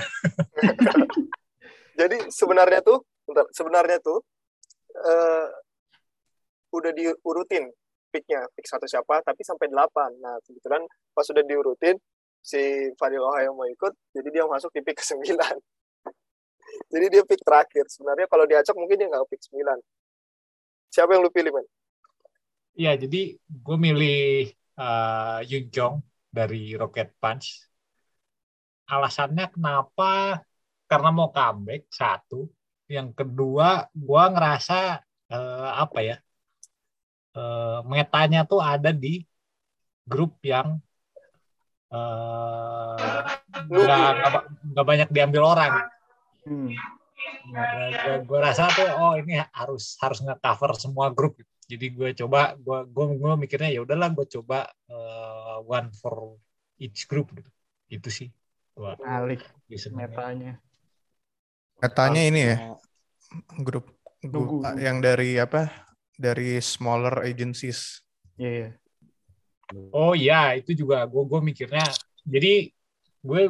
[2.01, 4.25] Jadi sebenarnya tuh, bentar, sebenarnya tuh
[4.91, 5.49] eh
[6.73, 7.69] udah diurutin
[8.09, 10.09] picknya, pick satu siapa, tapi sampai delapan.
[10.17, 10.81] Nah, kebetulan
[11.13, 12.01] pas sudah diurutin,
[12.41, 15.55] si Fadil Ohio mau ikut, jadi dia masuk di pick ke sembilan.
[16.89, 17.85] jadi dia pick terakhir.
[17.93, 19.79] Sebenarnya kalau diacak mungkin dia nggak pick sembilan.
[20.91, 21.67] Siapa yang lu pilih, man?
[22.75, 25.97] Iya, jadi gue milih uh, Yun Kyung
[26.33, 27.69] dari Rocket Punch.
[28.91, 30.43] Alasannya kenapa?
[30.91, 32.51] Karena mau comeback satu.
[32.91, 34.99] Yang kedua, gue ngerasa
[35.31, 36.17] eh, apa ya?
[37.37, 39.23] eh, metanya tuh ada di
[40.07, 40.79] grup yang
[41.95, 43.23] eh,
[43.71, 45.73] nggak nggak banyak diambil orang.
[46.47, 46.73] Hmm.
[48.25, 51.37] gue rasa tuh oh ini harus harus nge-cover semua grup
[51.69, 56.41] jadi gue coba gue gue gue mikirnya ya udahlah gue coba eh, one for
[56.81, 57.51] each group gitu
[57.93, 58.29] itu sih
[59.69, 60.09] reasoningnya.
[60.09, 60.53] metanya.
[61.81, 62.57] Katanya ini ya
[63.63, 63.89] grup,
[64.23, 64.61] Nunggu.
[64.61, 65.73] grup yang dari apa?
[66.21, 68.05] Dari smaller agencies.
[68.41, 68.69] Iya, iya.
[69.93, 71.85] oh iya itu juga gue gue mikirnya
[72.25, 72.73] jadi
[73.21, 73.43] gue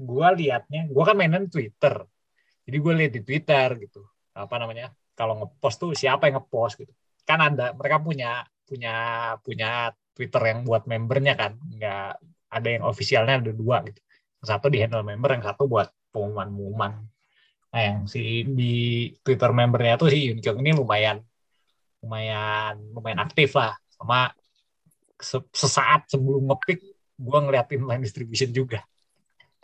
[0.00, 2.08] gue liatnya gue kan mainan Twitter
[2.64, 6.90] jadi gue lihat di Twitter gitu apa namanya kalau ngepost tuh siapa yang ngepost gitu
[7.22, 8.94] kan ada mereka punya punya
[9.44, 12.10] punya Twitter yang buat membernya kan nggak
[12.48, 14.00] ada yang ofisialnya ada dua gitu
[14.40, 17.13] yang satu di handle member yang satu buat pengumuman-pengumuman
[17.74, 18.74] nah yang si di
[19.18, 21.18] Twitter membernya tuh si Yun Kyung ini lumayan
[21.98, 24.30] lumayan lumayan aktif lah sama
[25.18, 26.78] se- sesaat sebelum ngepick
[27.18, 28.78] gue ngeliatin line distribution juga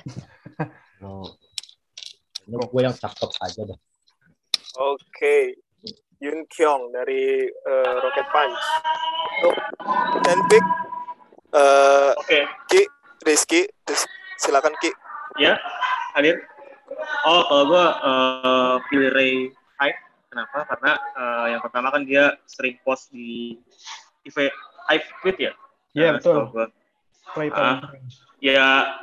[1.00, 1.24] Oh.
[2.44, 3.78] Gue yang cakep aja dah.
[4.76, 5.56] Oke,
[6.20, 8.60] Yun Kyung dari eh, Rocket Punch.
[9.40, 9.56] Untuk
[10.20, 10.64] ten pick,
[11.56, 12.82] eh, Oke, Ki,
[13.24, 14.92] Rizky, Riz- silakan Ki.
[15.40, 15.56] ya,
[16.12, 16.36] hadir.
[17.26, 19.32] Oh, kalau gue uh, pilih Ray
[19.78, 20.00] Hype.
[20.30, 20.62] Kenapa?
[20.62, 23.58] Karena eh, yang pertama kan dia sering post di
[24.22, 24.46] IV
[24.86, 25.52] Hype tweet ya.
[25.90, 26.54] Iya, Nah, betul.
[26.54, 26.66] gua.
[27.34, 28.14] Range.
[28.42, 28.98] ya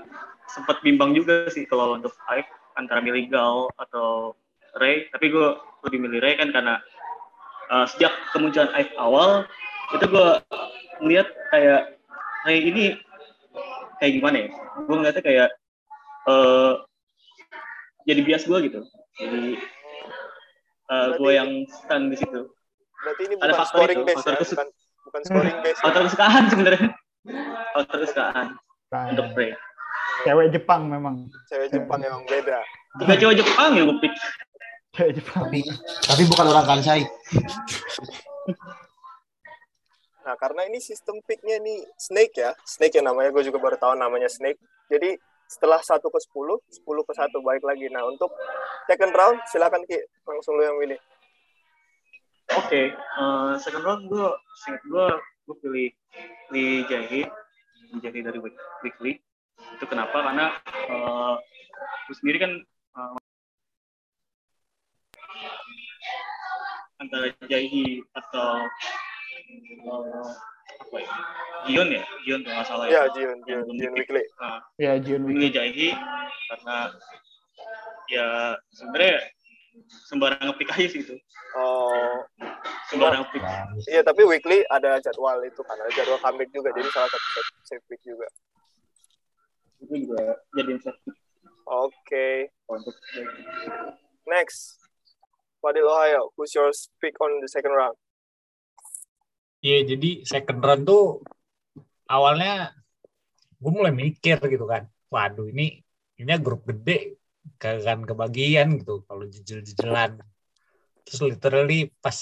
[0.48, 4.36] sempat bimbang juga sih kalau untuk Hype antara milih Gal atau
[4.80, 5.48] Ray tapi gue
[5.88, 6.80] lebih milih Ray kan karena
[7.72, 9.48] uh, sejak kemunculan Hype awal
[9.96, 10.28] itu gue
[11.04, 12.00] melihat kayak
[12.48, 12.84] Ray ini
[14.00, 14.48] kayak gimana ya
[14.88, 15.50] gue ngeliatnya kayak
[16.28, 16.87] uh,
[18.08, 18.80] jadi bias gue gitu
[19.17, 19.41] jadi
[21.20, 22.48] gue yang stun di situ.
[22.98, 24.67] Berarti ini Ada bukan faktor scoring itu, base faktor ya, kesuk- bukan
[25.04, 25.70] bukan scoring base.
[25.70, 25.84] ya.
[25.84, 26.88] Faktor kesukaan sebenarnya.
[27.70, 28.48] Faktor kesukaan
[28.88, 29.52] Nah, untuk Prey.
[30.24, 31.15] cewek Jepang memang.
[31.46, 32.63] Cewek Jepang emang beda.
[32.98, 34.13] Tiga cewek Jepang yang gue pick.
[34.96, 35.43] Cewek Jepang.
[35.46, 35.60] Tapi
[36.08, 37.04] tapi bukan orang Kansai.
[40.24, 42.52] Nah, karena ini sistem picknya nih Snake ya.
[42.63, 44.60] Snake ya namanya, gue juga baru tahu namanya Snake.
[44.88, 45.15] Jadi
[45.48, 47.88] setelah 1 ke 10, 10 ke 1 baik lagi.
[47.88, 48.32] Nah, untuk
[48.86, 49.98] second round, silakan Ki.
[50.28, 51.00] Langsung lu yang milih.
[52.56, 54.28] Oke, eh, second round gue,
[54.64, 55.08] singkat gue,
[55.48, 55.90] gue pilih
[56.52, 57.28] Lee Jae
[58.00, 59.20] Jae dari Week- Weekly.
[59.76, 60.16] Itu kenapa?
[60.24, 61.36] Karena eh,
[62.08, 62.52] gue sendiri kan
[62.96, 63.16] eh,
[66.98, 68.64] antara Jae atau
[70.80, 71.10] apa ya?
[71.68, 74.08] Gion ya, Gion kalau nggak salah Ya, Jion, belum Jion di-pick.
[74.08, 74.24] Weekly.
[74.40, 75.36] Nah, Ya, Jion Wiki.
[75.36, 75.90] ini Jae
[76.48, 76.78] karena
[78.08, 78.26] ya
[78.72, 79.18] sebenarnya
[80.10, 81.16] sembarang ngepick aja sih itu.
[81.54, 82.24] Oh,
[82.88, 83.44] Sembarang ngepick.
[83.90, 86.70] iya tapi weekly ada jadwal itu kan, ada jadwal comeback juga.
[86.72, 88.28] Jadi salah satu save- save pick juga.
[89.84, 90.22] Itu juga
[90.82, 91.16] set pick
[91.68, 92.96] Oke, untuk
[94.26, 94.80] next.
[95.60, 97.98] Fadil Ohio, who's your pick on the second round?
[99.68, 101.02] Iya, jadi second round tuh
[102.16, 102.72] awalnya
[103.62, 104.84] gue mulai mikir gitu kan.
[105.14, 105.84] Waduh, ini
[106.22, 107.20] ini grup gede
[107.62, 110.12] kagak kebagian gitu kalau jejel-jejelan.
[111.04, 112.18] Terus literally pas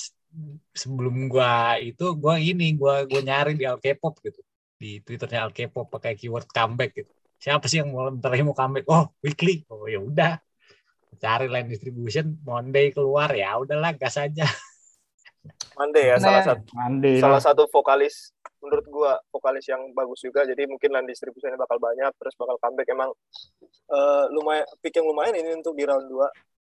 [0.81, 4.41] sebelum gua itu gua ini gua gua nyari di Alkepop gitu.
[4.81, 7.11] Di Twitternya Alkepop pakai keyword comeback gitu.
[7.43, 8.85] Siapa sih yang mau bentar mau comeback?
[8.89, 9.63] Oh, weekly.
[9.71, 10.31] Oh ya udah.
[11.21, 14.45] Cari line distribution Monday keluar ya udahlah gas aja.
[15.75, 17.43] Mande ya, salah satu Mandi salah lah.
[17.43, 18.31] satu vokalis
[18.63, 22.87] menurut gua vokalis yang bagus juga jadi mungkin land distribusinya bakal banyak terus bakal comeback
[22.89, 23.11] emang
[23.91, 26.55] eh, lumayan pick yang lumayan ini untuk di round 2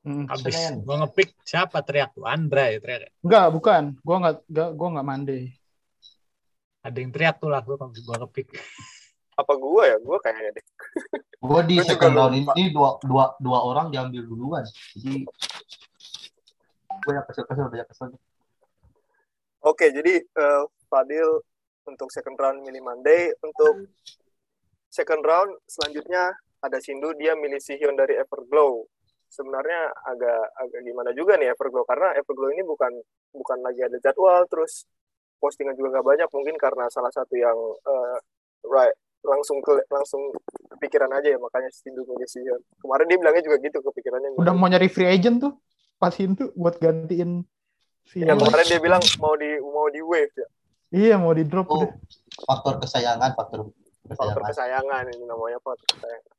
[0.00, 0.24] Hmm.
[0.24, 0.56] Habis
[0.88, 3.12] gua ngepick siapa teriak tuh Andra ya teriak.
[3.20, 3.82] Enggak, bukan.
[4.00, 5.40] Gua enggak, enggak gua enggak mandi.
[6.80, 8.56] Ada yang teriak tuh lah gua gua ngepick.
[9.32, 10.66] apa gua ya gua kayaknya deh
[11.42, 14.62] Gue di Gua juga second round ini dua, dua, dua orang diambil duluan.
[14.94, 15.26] Jadi
[17.02, 18.14] gue yang kesel-kesel banyak kesel.
[19.62, 21.42] oke jadi eh, Fadil
[21.86, 23.32] untuk second round milih Monday.
[23.42, 23.90] Untuk
[24.92, 28.86] second round selanjutnya ada Sindu dia milih Sihyun dari Everglow.
[29.32, 32.92] Sebenarnya agak agak gimana juga nih Everglow karena Everglow ini bukan
[33.32, 34.84] bukan lagi ada jadwal terus
[35.40, 38.16] postingan juga nggak banyak mungkin karena salah satu yang eh,
[38.68, 40.34] right langsung ke langsung
[40.76, 44.68] kepikiran aja ya makanya Sindu milih Sihyun kemarin dia bilangnya juga gitu kepikirannya Udah mau
[44.68, 45.56] nyari free agent tuh
[46.02, 47.46] pas itu buat gantiin
[48.02, 50.48] si ya kemarin dia bilang mau di mau di wave ya
[50.92, 51.94] Iya, mau di drop Oh, udah.
[52.44, 53.72] faktor kesayangan, faktor
[54.04, 54.44] faktor kesayangan.
[54.44, 56.32] kesayangan ini namanya faktor kesayangan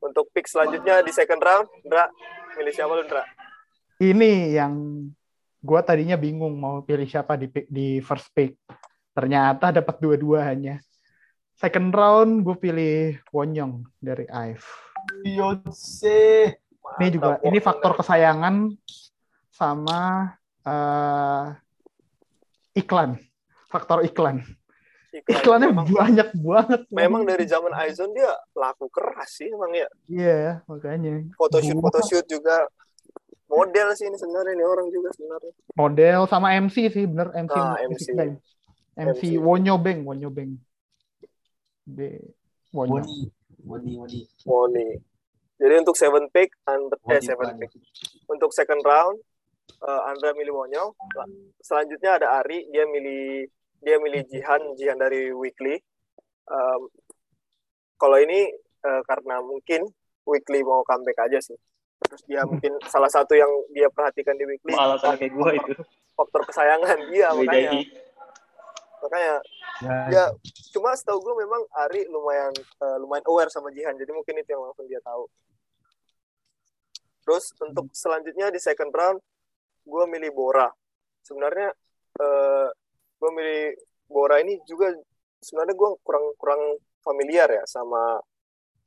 [0.00, 2.10] untuk pick selanjutnya di second round Ndra
[2.54, 3.24] milih siapa lu Ndra
[3.98, 4.74] Ini yang
[5.58, 8.54] gua tadinya bingung mau pilih siapa di pick- di first pick.
[9.10, 10.78] Ternyata dapat dua-dua hanya.
[11.52, 12.94] Second round gue pilih
[13.28, 14.62] Wonyong dari IVE.
[15.18, 16.20] Beyonce.
[16.96, 18.54] Ini juga Mantap, ini faktor kesayangan
[19.50, 20.00] sama
[20.62, 21.44] eh,
[22.74, 23.20] iklan.
[23.68, 24.40] Faktor iklan.
[25.08, 25.34] Iklan.
[25.34, 26.80] Iklannya memang, banyak banget.
[26.88, 31.24] memang dari zaman Aizon dia laku keras sih emang ya Iya, makanya.
[31.34, 32.68] photoshoot Gua- photoshoot juga
[33.48, 37.80] model sih ini sebenarnya ini orang juga sebenarnya model sama MC sih bener MC Ah,
[37.88, 38.20] Music MC.
[39.00, 39.40] MC, MC.
[39.40, 40.60] Wonyo Beng Wonyo Beng
[41.88, 41.98] B
[42.70, 43.18] Wonyo Wodi,
[43.64, 44.20] Wodi, Wodi.
[44.44, 44.86] Moni
[45.58, 47.74] jadi untuk seven pick and eh seven pick.
[48.30, 49.18] Untuk second round
[49.82, 50.94] eh, Andra milih Wonyo
[51.58, 53.50] selanjutnya ada Ari dia milih
[53.82, 55.74] dia milih Jihan Jihan dari Weekly.
[56.48, 56.82] Em,
[57.98, 58.46] kalau ini
[58.86, 59.90] eh, karena mungkin
[60.22, 61.58] Weekly mau comeback aja sih.
[61.98, 64.78] Terus dia mungkin salah satu yang dia perhatikan di Weekly.
[64.78, 65.72] Alasan kayak gue itu.
[66.14, 66.98] faktor kesayangan.
[67.10, 67.82] Dia makanya.
[68.98, 69.34] makanya
[69.78, 70.24] Ya, ya
[70.74, 73.94] cuma setahu gue memang Ari lumayan eh, lumayan aware sama Jihan.
[73.94, 75.26] Jadi mungkin itu yang langsung dia tahu
[77.28, 79.20] terus untuk selanjutnya di second round
[79.84, 80.64] gue milih Bora.
[81.20, 81.68] Sebenarnya
[82.16, 82.68] eh,
[83.20, 83.76] gue milih
[84.08, 84.88] Bora ini juga
[85.44, 88.16] sebenarnya gue kurang kurang familiar ya sama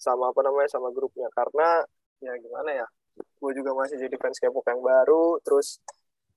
[0.02, 1.30] sama apa namanya sama grupnya.
[1.38, 1.86] Karena
[2.18, 5.78] ya gimana ya gue juga masih jadi fans K-pop yang baru terus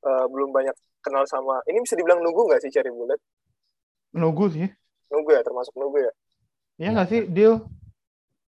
[0.05, 3.17] eh, belum banyak kenal sama ini bisa dibilang nunggu nggak sih Cherry Bullet?
[4.13, 4.69] Nunggu sih.
[5.09, 6.13] Nunggu ya termasuk nunggu ya?
[6.85, 7.65] Iya nggak sih deal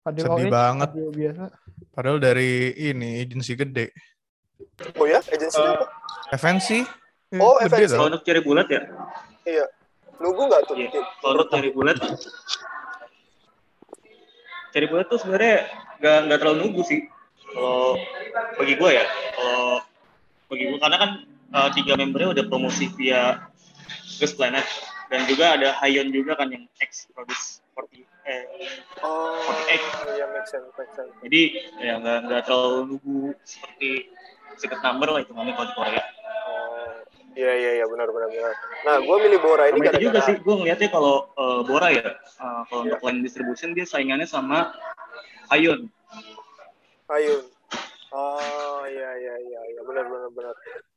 [0.02, 0.90] Fadil Sedih banget.
[0.90, 1.54] Biasa
[1.94, 3.94] Padahal dari ini agensi gede.
[4.98, 5.86] Oh ya, agensinya Eh, apa?
[6.34, 6.68] FNC.
[7.38, 7.94] Oh, gede FNC.
[7.94, 8.82] Kalau untuk cari bulat ya,
[9.46, 9.64] Iya.
[10.18, 10.74] Nunggu nggak tuh?
[10.78, 10.90] Iya.
[11.22, 11.96] kalau untuk cari bulat,
[14.74, 15.70] cari bulat tuh sebenarnya
[16.02, 17.00] nggak nggak terlalu nunggu sih.
[17.54, 17.94] Kalau
[18.58, 19.04] bagi gue ya,
[19.38, 19.66] kalau
[20.50, 21.10] bagi gue karena kan
[21.54, 23.46] uh, tiga membernya udah promosi via
[24.18, 24.66] Ghost Planet
[25.10, 28.42] dan juga ada Hayon juga kan yang ex produce 40 eh
[29.04, 30.16] Oh, 48.
[30.16, 31.12] iya make sense, make sense.
[31.26, 31.40] jadi
[31.82, 34.08] ya nggak nggak terlalu nunggu seperti
[34.56, 36.02] secret number lah itu namanya kalau di Korea.
[36.46, 36.94] Oh,
[37.34, 38.54] iya iya iya benar benar benar.
[38.86, 42.06] Nah, gue milih Bora ini itu juga gara-gara sih, gue ngeliatnya kalau uh, Bora ya,
[42.38, 44.72] uh, kalau untuk line distribution dia saingannya sama
[45.50, 45.90] Hayon.
[47.10, 47.42] Ayun.
[48.14, 50.54] Oh iya iya iya iya benar benar benar.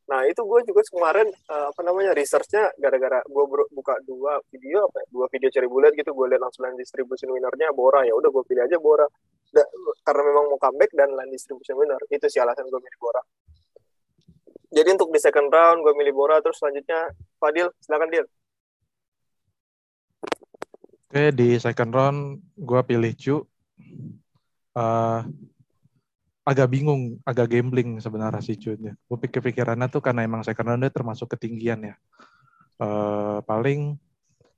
[0.08, 3.44] Nah itu gue juga kemarin eh, apa namanya researchnya gara-gara gue
[3.76, 7.28] buka dua video apa ya, dua video cari bulat gitu gue lihat langsung line distribution
[7.36, 9.04] winnernya Bora ya udah gue pilih aja Bora
[9.52, 9.68] Da-
[10.08, 13.22] karena memang mau comeback dan line distribution winner itu sih alasan gue milih Bora.
[14.68, 18.26] Jadi untuk di second round gue milih Bora terus selanjutnya Fadil silakan Dil.
[21.08, 22.20] Oke, di second round
[22.56, 23.36] gue pilih Cu.
[24.76, 25.22] Eh,
[26.48, 28.96] agak bingung, agak gambling sebenarnya si Cu-nya.
[28.96, 31.96] Gue pikir-pikirannya tuh karena emang second round dia termasuk ketinggian ya.
[32.80, 34.00] Eh, paling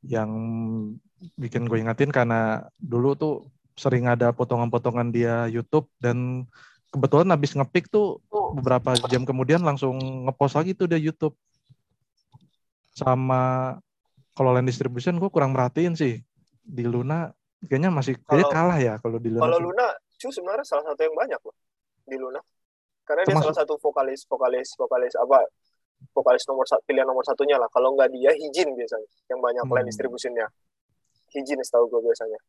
[0.06, 0.32] yang
[1.34, 3.36] bikin gue ingetin karena dulu tuh
[3.74, 6.46] sering ada potongan-potongan dia YouTube dan
[6.94, 8.22] kebetulan habis ngepick tuh
[8.54, 9.98] beberapa jam kemudian langsung
[10.30, 11.34] ngepost lagi tuh dia YouTube.
[12.94, 13.74] Sama
[14.38, 16.22] kalau line distribution gue kurang merhatiin sih
[16.62, 17.34] di Luna
[17.66, 19.42] kayaknya masih kayaknya kalah ya kalau di Luna.
[19.42, 19.58] Kalau.
[19.58, 19.88] Luna,
[20.20, 21.56] Cu sebenarnya salah satu yang banyak loh
[22.10, 22.42] di Luna.
[23.06, 25.46] Karena dia Termasuk- salah satu vokalis, vokalis, vokalis apa?
[26.14, 27.70] Vokalis nomor satu, pilihan nomor satunya lah.
[27.70, 29.74] Kalau nggak dia, Hijin biasanya yang banyak Hmm.
[29.78, 30.46] line distributionnya.
[31.34, 32.40] Hijin setahu gue biasanya.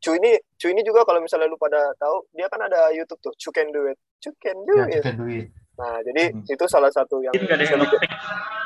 [0.00, 3.32] Cu ini, Cu ini juga kalau misalnya lu pada tahu, dia kan ada YouTube tuh,
[3.34, 3.96] Cu Can Do It.
[4.20, 5.00] Cu Can Do Ya, It.
[5.00, 5.46] chicken duit.
[5.74, 6.44] Nah, jadi Hmm.
[6.46, 7.98] itu salah satu yang bisa bikin,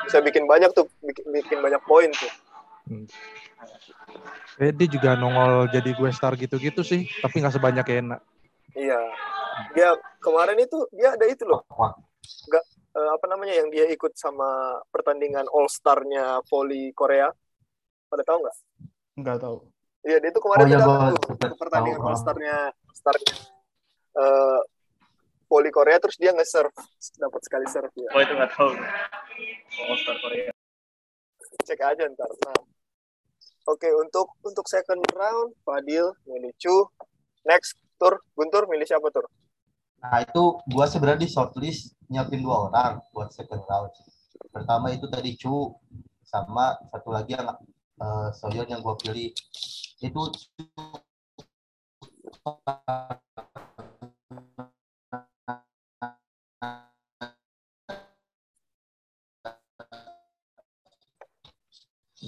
[0.05, 2.29] bisa bikin banyak tuh, bikin, bikin banyak poin tuh.
[4.59, 8.17] Eh, dia juga nongol jadi gue star gitu-gitu sih, tapi nggak sebanyak Ena.
[8.75, 8.99] Iya.
[9.75, 9.89] Dia
[10.23, 11.63] kemarin itu dia ada itu loh.
[11.75, 11.93] Wah,
[12.55, 17.29] eh, apa namanya yang dia ikut sama pertandingan All Star-nya volley Korea.
[18.09, 18.57] Pada tahu nggak?
[19.21, 19.57] Nggak tahu.
[19.99, 20.79] Iya, dia itu kemarin Oh, iya,
[21.37, 22.17] tuh pertandingan All.
[22.17, 22.55] Star-nya
[22.95, 23.33] Star-nya
[24.17, 24.61] eh,
[25.49, 26.73] volley Korea terus dia nge-serve
[27.17, 28.09] dapat sekali serve ya.
[28.13, 28.69] Oh itu nggak tahu.
[29.89, 30.51] All Star Korea.
[31.65, 32.29] Cek aja ntar.
[32.45, 32.61] Nah.
[33.69, 36.89] Oke, untuk untuk second round Fadil milih Chu.
[37.45, 39.29] Next tur Guntur milih siapa tur?
[40.03, 43.91] Nah itu gua sebenarnya di shortlist nyiapin dua orang buat second round.
[44.55, 45.75] Pertama itu tadi Cu
[46.23, 47.47] sama satu lagi yang
[48.03, 49.29] eh, Soyon yang gua pilih
[49.99, 50.21] itu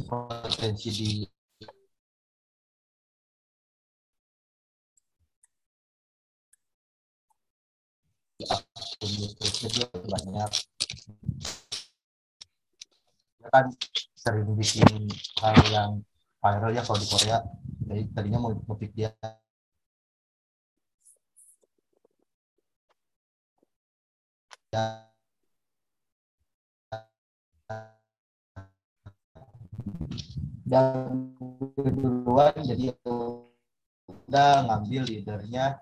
[0.07, 1.11] potensi di
[10.41, 10.53] banyak
[13.41, 13.65] dia kan
[14.17, 15.09] sering bikin
[15.41, 15.91] hal yang
[16.41, 17.37] viral ya kalau di Korea.
[17.85, 19.09] Jadi tadinya mau ngepick dia.
[30.71, 31.35] Dan
[31.75, 32.95] keduluan jadi
[34.07, 35.75] udah ngambil leadernya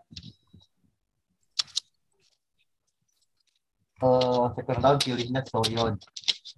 [3.99, 5.93] eh second round pilihnya Soyeon.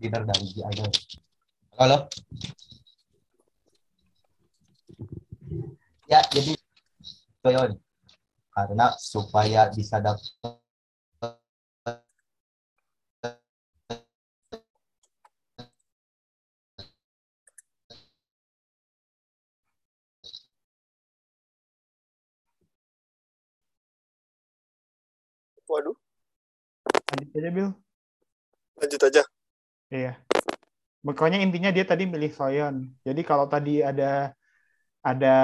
[0.01, 0.91] Leader dari G Idol
[1.77, 1.97] halo?
[6.05, 6.53] Ya jadi
[7.41, 7.79] Soyeon.
[8.51, 10.21] Karena supaya bisa dapat
[25.71, 25.95] Waduh,
[27.11, 27.71] Lanjut aja, Bill.
[28.81, 29.23] lanjut aja.
[29.91, 30.13] Iya.
[31.03, 32.95] Pokoknya intinya dia tadi milih Soyeon.
[33.03, 34.31] Jadi kalau tadi ada
[35.01, 35.35] ada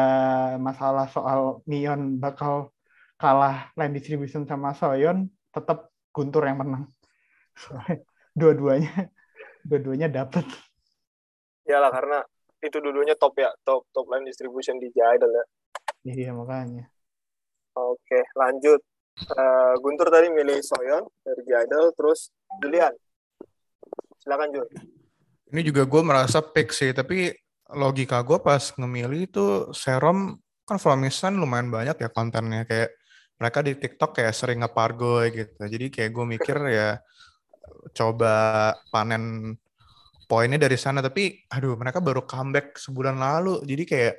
[0.62, 2.71] masalah soal Mion bakal
[3.17, 6.89] kalah line distribution sama Soyeon, tetap Guntur yang menang.
[8.38, 9.10] Dua-duanya
[9.65, 10.45] dua-duanya dapat.
[11.68, 12.20] Iyalah karena
[12.63, 15.45] itu dulunya top ya, top top line distribution di J-Idol ya.
[16.07, 16.89] Iya makanya.
[17.78, 18.82] Oke, lanjut.
[19.18, 22.30] Eh, Guntur tadi milih Soyeon dari J-Idol, terus
[22.61, 22.93] Julian.
[24.22, 24.68] Silakan Jul.
[25.49, 27.34] Ini juga gue merasa pick sih, tapi
[27.74, 30.38] logika gue pas ngemilih itu Serum
[30.68, 32.91] kan Flamisan lumayan banyak ya kontennya kayak
[33.39, 35.61] mereka di TikTok kayak sering ngepargoy gitu.
[35.65, 36.89] Jadi kayak gue mikir ya
[37.95, 39.55] coba panen
[40.28, 43.63] poinnya dari sana tapi aduh mereka baru comeback sebulan lalu.
[43.63, 44.15] Jadi kayak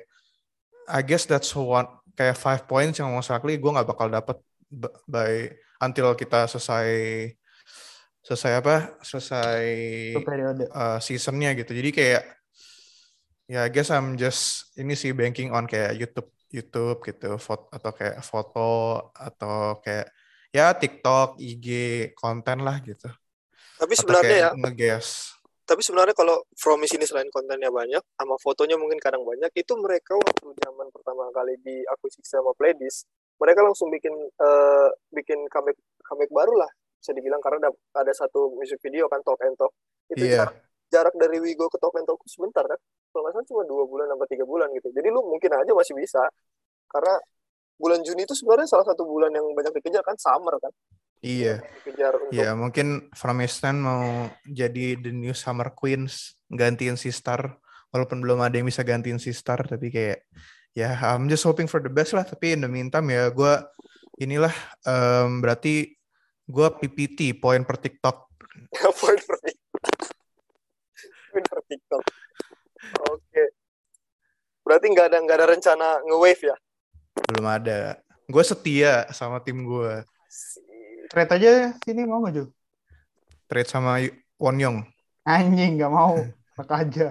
[0.89, 1.85] I guess that's one
[2.17, 4.41] kayak five points yang most likely gue nggak bakal dapet
[5.05, 5.49] by
[5.81, 6.89] until kita selesai
[8.21, 9.63] selesai apa selesai
[10.69, 11.73] uh, seasonnya gitu.
[11.73, 12.23] Jadi kayak
[13.49, 17.91] ya I guess I'm just ini sih banking on kayak YouTube YouTube gitu foto atau
[17.93, 18.69] kayak foto
[19.13, 20.09] atau kayak
[20.49, 21.67] ya TikTok, IG
[22.17, 23.09] konten lah gitu.
[23.77, 25.39] Tapi Atau sebenarnya ya, nge-guess.
[25.69, 30.17] tapi sebenarnya kalau Promise ini selain kontennya banyak, sama fotonya mungkin kadang banyak, itu mereka
[30.17, 33.05] waktu zaman pertama kali di akuisisi sama Playlist,
[33.39, 36.69] mereka langsung bikin eh, bikin comeback comeback baru lah
[36.99, 39.71] bisa dibilang karena ada, ada satu music video kan Talk and Talk.
[40.11, 40.43] Itu Iya.
[40.43, 40.55] jarak,
[40.91, 42.75] jarak dari Wigo ke Talk and Talk sebentar kan?
[43.09, 44.91] Kalau nggak salah cuma dua bulan sampai tiga bulan gitu.
[44.91, 46.21] Jadi lu mungkin aja masih bisa
[46.91, 47.15] karena
[47.79, 50.73] bulan Juni itu sebenarnya salah satu bulan yang banyak dikejar kan summer kan?
[51.23, 51.63] Iya.
[51.83, 57.59] dikejar untuk Ya mungkin From Eastern mau jadi the new Summer Queens gantiin si Star
[57.95, 60.27] walaupun belum ada yang bisa gantiin si Star tapi kayak
[60.77, 63.53] ya I'm just hoping for the best lah tapi in the meantime ya gue
[64.19, 64.53] inilah
[64.85, 65.93] em, berarti
[66.49, 68.29] gue PPT poin per TikTok
[69.01, 69.85] Point per TikTok.
[71.33, 72.03] Point per TikTok.
[73.09, 73.43] Oke.
[74.61, 76.55] Berarti nggak ada nggak ada rencana nge-wave ya?
[77.27, 77.99] belum ada
[78.29, 80.05] gue setia sama tim gue
[81.09, 82.45] Trade aja sini mau nggak
[83.49, 83.97] trade sama
[84.37, 84.77] Won Young
[85.29, 86.17] Anjing nggak mau.
[86.57, 87.07] Maka aja.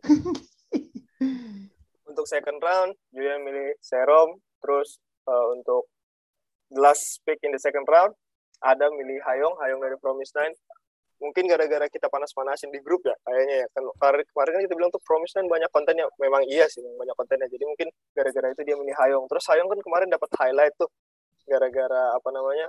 [2.18, 4.42] Untuk second round, Julian milih Serom.
[4.58, 4.98] Terus
[5.30, 5.86] eh, untuk
[6.66, 8.10] the last pick in the second round,
[8.58, 10.50] ada milih Hayong, Hayong dari Promise Nine.
[11.22, 13.66] Mungkin gara-gara kita panas-panasin di grup ya, kayaknya ya.
[13.70, 13.86] Kan
[14.34, 16.10] kemarin kan kita bilang tuh Promise Nine banyak kontennya.
[16.18, 17.46] Memang iya sih, banyak kontennya.
[17.46, 19.30] Jadi mungkin gara-gara itu dia milih Hayong.
[19.30, 20.90] Terus Hayong kan kemarin dapat highlight tuh
[21.46, 22.66] gara-gara apa namanya?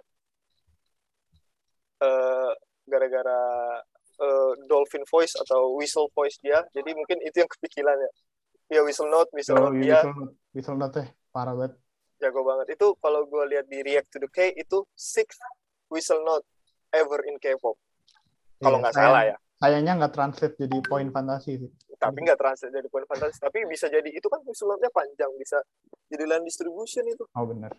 [2.05, 2.53] eh
[2.85, 3.41] gara-gara
[4.13, 6.61] eh, dolphin voice atau whistle voice dia.
[6.69, 8.13] Jadi mungkin itu yang kepikiran ya.
[8.69, 11.73] Ya whistle note, whistle Oh, note iya, dia whistle, whistle note teh parah banget.
[12.19, 12.75] jago banget.
[12.75, 15.39] Itu kalau gue lihat di React to the K itu sixth
[15.87, 16.45] whistle note
[16.91, 17.73] ever in K-pop.
[18.59, 19.37] Kalau Iya, nggak sayang- salah ya.
[19.55, 21.69] Sayangnya nggak translate jadi poin fantasi sih.
[21.95, 23.39] Tapi nggak translate jadi poin fantasi.
[23.39, 25.57] Tapi bisa jadi itu kan whistle note-nya panjang, bisa
[26.07, 27.23] jadi land distribution itu.
[27.33, 27.71] Oh benar.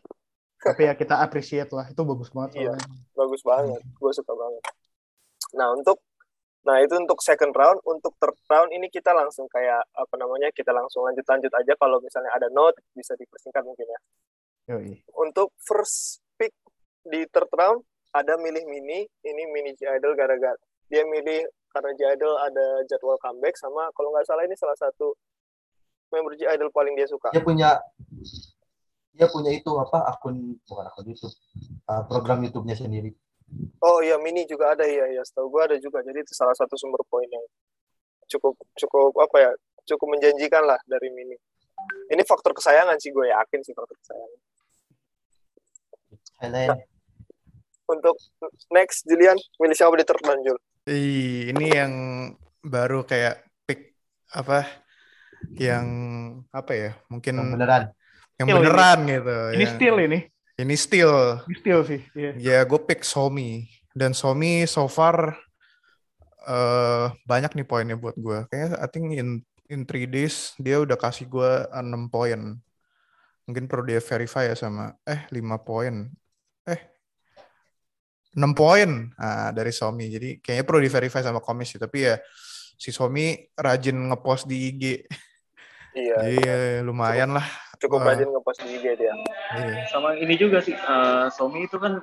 [0.58, 1.86] Tapi ya kita appreciate lah.
[1.86, 2.72] Itu bagus banget Iya.
[2.74, 2.88] soalnya.
[3.14, 3.80] Bagus banget.
[3.94, 4.62] Gue suka banget.
[5.52, 6.00] Nah untuk
[6.60, 10.70] Nah itu untuk second round, untuk third round ini kita langsung kayak apa namanya kita
[10.76, 14.00] langsung lanjut lanjut aja kalau misalnya ada note bisa dipersingkat mungkin ya.
[14.70, 15.02] Yoi.
[15.18, 16.54] untuk first pick
[17.02, 17.82] di third round
[18.14, 20.54] ada milih mini ini mini G Idol gara-gara
[20.86, 21.42] dia milih
[21.74, 25.10] karena G Idol ada jadwal comeback sama kalau nggak salah ini salah satu
[26.14, 27.82] member G Idol paling dia suka Dia punya
[29.10, 31.34] dia punya itu apa akun bukan akun YouTube
[31.90, 33.10] uh, program YouTube-nya sendiri.
[33.80, 36.74] Oh iya mini juga ada iya iya setahu gue ada juga jadi itu salah satu
[36.74, 37.44] sumber poin yang
[38.26, 39.50] cukup cukup apa ya
[39.86, 41.34] cukup menjanjikan lah dari mini
[42.08, 44.38] ini faktor kesayangan sih gue yakin sih faktor kesayangan
[46.40, 46.88] Highlight.
[47.86, 48.16] untuk
[48.70, 51.92] next Julian milih siapa di third round Jul Ih, ini yang
[52.62, 53.92] baru kayak pick
[54.30, 54.64] apa
[55.52, 55.84] yang
[56.50, 57.82] apa ya mungkin Yang beneran.
[58.36, 58.64] yang Still ini.
[58.64, 60.18] beneran gitu Ini yang- still ini.
[60.62, 61.40] Ini still.
[61.46, 62.00] Ini still sih.
[62.16, 62.30] Iya.
[62.38, 63.66] ya gue pick Somi.
[63.90, 65.34] Dan Somi so far
[66.40, 70.96] eh banyak nih poinnya buat gue kayaknya I think in in three days dia udah
[70.96, 72.40] kasih gue 6 poin.
[73.44, 76.08] Mungkin perlu dia verify ya sama eh 5 poin.
[76.64, 76.80] Eh
[78.34, 79.10] 6 poin.
[79.20, 80.08] Ah, dari Somi.
[80.08, 82.16] Jadi kayaknya perlu di verify sama komisi tapi ya
[82.80, 84.82] si Somi rajin ngepost di IG
[85.92, 87.44] iya jadi ya, lumayan lah
[87.80, 88.12] cukup Wah.
[88.12, 89.14] rajin ngepost di IG dia
[89.50, 89.88] Iya.
[89.88, 91.98] Sama ini juga sih, eh, Somi itu kan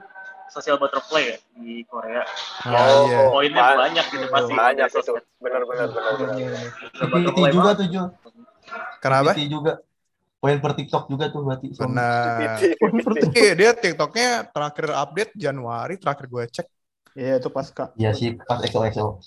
[0.48, 2.24] sosial butterfly ya di Korea.
[2.66, 3.20] Nah, Oh, iya.
[3.30, 4.54] Poinnya Ba- banyak gitu pasti.
[4.54, 6.68] banyak Di itu benar-benar benar-benar
[7.06, 8.08] butterfly juga tuh Jul.
[8.98, 9.74] kenapa PT juga.
[10.38, 11.68] Poin per TikTok juga tuh berarti.
[11.74, 12.62] Benar.
[13.34, 16.68] Iya, dia TikToknya terakhir update Januari, terakhir gue cek.
[17.14, 17.90] Iya itu pas kak.
[17.94, 19.18] Iya sih pas XOXO.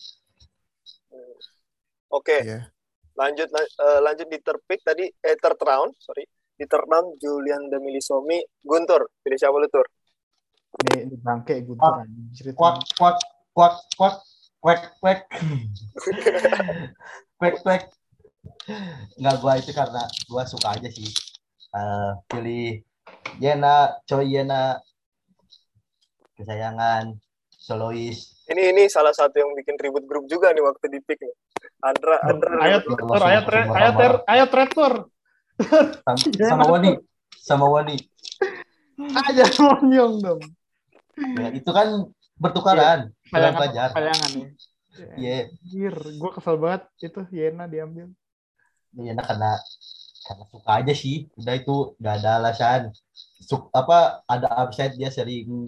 [2.09, 2.67] Oke, Iya.
[3.13, 6.27] lanjut lan- eh, lanjut di third pick tadi eh third round, sorry.
[6.61, 9.89] Di third round Julian Demilisomi, Guntur, pilih siapa lu Tur?
[10.77, 12.05] Di, di bangke Guntur.
[12.53, 13.17] Kuak kuak
[13.57, 14.17] kuak kuak
[14.61, 15.21] kuek kuek.
[17.41, 17.89] Kuek kuek.
[19.17, 21.09] Enggak gua itu karena gua suka aja sih.
[21.73, 22.85] Eh, pilih
[23.41, 24.77] Yena, Choi Yena,
[26.37, 27.17] kesayangan,
[27.57, 28.45] solois.
[28.53, 31.33] Ini ini salah satu yang bikin ribut grup juga nih waktu di pick nih.
[31.81, 33.41] Andra Andra Ayo ayo ayo
[33.97, 34.95] Tur, ayo Tur, Tur.
[36.05, 36.91] Sama, sama Wani,
[37.41, 37.97] sama Wani.
[39.01, 40.41] Aja monyong dong.
[41.37, 41.89] Ya, itu kan
[42.41, 43.89] bertukaran dengan Kayangan, pelajar.
[43.95, 44.47] ya.
[45.21, 48.07] Iya, Anjir, gue kesel banget itu Yena diambil.
[48.97, 49.51] Yena karena
[50.27, 51.17] karena suka aja sih.
[51.41, 52.83] Udah itu gak ada alasan.
[53.41, 55.65] suk- apa ada upside dia sering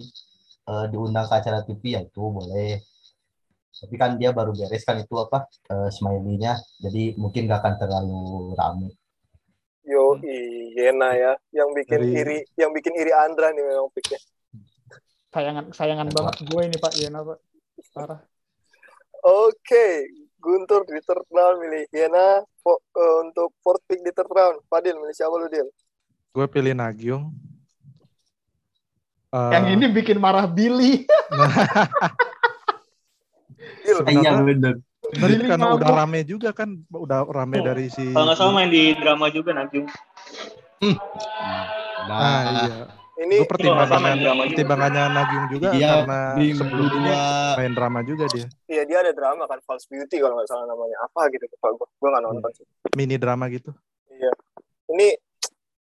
[0.69, 2.79] eh, diundang ke acara TV ya itu boleh
[3.73, 8.21] tapi kan dia baru beres kan itu apa eh, smiley-nya jadi mungkin gak akan terlalu
[8.59, 8.89] rame
[9.83, 10.15] Yo,
[10.71, 14.15] Yena ya, yang bikin Dari- iri, yang bikin iri Andra nih memang piknya.
[15.27, 17.39] Sayangan sayangan banget gue ini Pak Yena Pak.
[17.91, 18.21] Parah.
[19.21, 20.07] Oke,
[20.37, 22.27] Guntur di third round milih Yena
[22.57, 24.63] fo- eh, untuk fourth pick di third round.
[24.65, 25.67] Fadil milih siapa lu Dil?
[26.29, 27.31] Gue pilih Nagyong.
[29.31, 31.03] Eh, Yang ini bikin marah Billy.
[33.83, 34.75] Sebenarnya- Iya bener.
[35.13, 38.05] Sebenarnya Billy karena udah rame juga kan, udah rame Oh, dari si.
[38.07, 39.85] Kalau nggak salah main di drama juga Najung.
[42.03, 42.75] Ah iya.
[43.15, 43.85] ini Gue juga.
[43.87, 47.23] pertimbangannya Nagyong juga Iya, karena minggu sebelum ini dua.
[47.55, 48.47] main drama juga dia.
[48.65, 52.09] iya dia ada drama kan False Beauty kalau nggak salah namanya apa gitu gue gue
[52.09, 53.71] nggak nonton sih Mini drama gitu.
[54.11, 54.33] iya
[54.89, 55.15] ini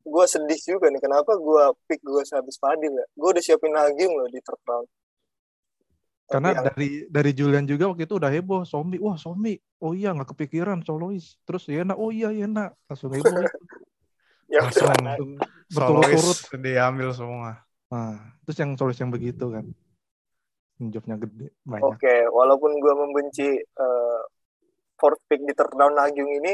[0.03, 4.13] gue sedih juga nih kenapa gue pick gue sehabis Fadil ya gue udah siapin Nagyung
[4.13, 4.87] loh di third round
[6.29, 10.15] Karena yang- dari dari Julian juga waktu itu udah heboh, Somi, wah Somi, oh iya
[10.15, 11.37] nggak kepikiran solois.
[11.45, 13.31] Terus Yena, oh iya Yena, langsung heboh.
[14.53, 15.37] ya Langsung
[15.73, 17.65] Berturut-turut diambil semua.
[17.93, 19.65] Nah, terus yang solois yang begitu kan,
[20.81, 21.85] jobnya gede banyak.
[21.85, 24.21] Oke, walaupun gue membenci eh,
[25.01, 26.53] fourth pick di third round Nagyung ini,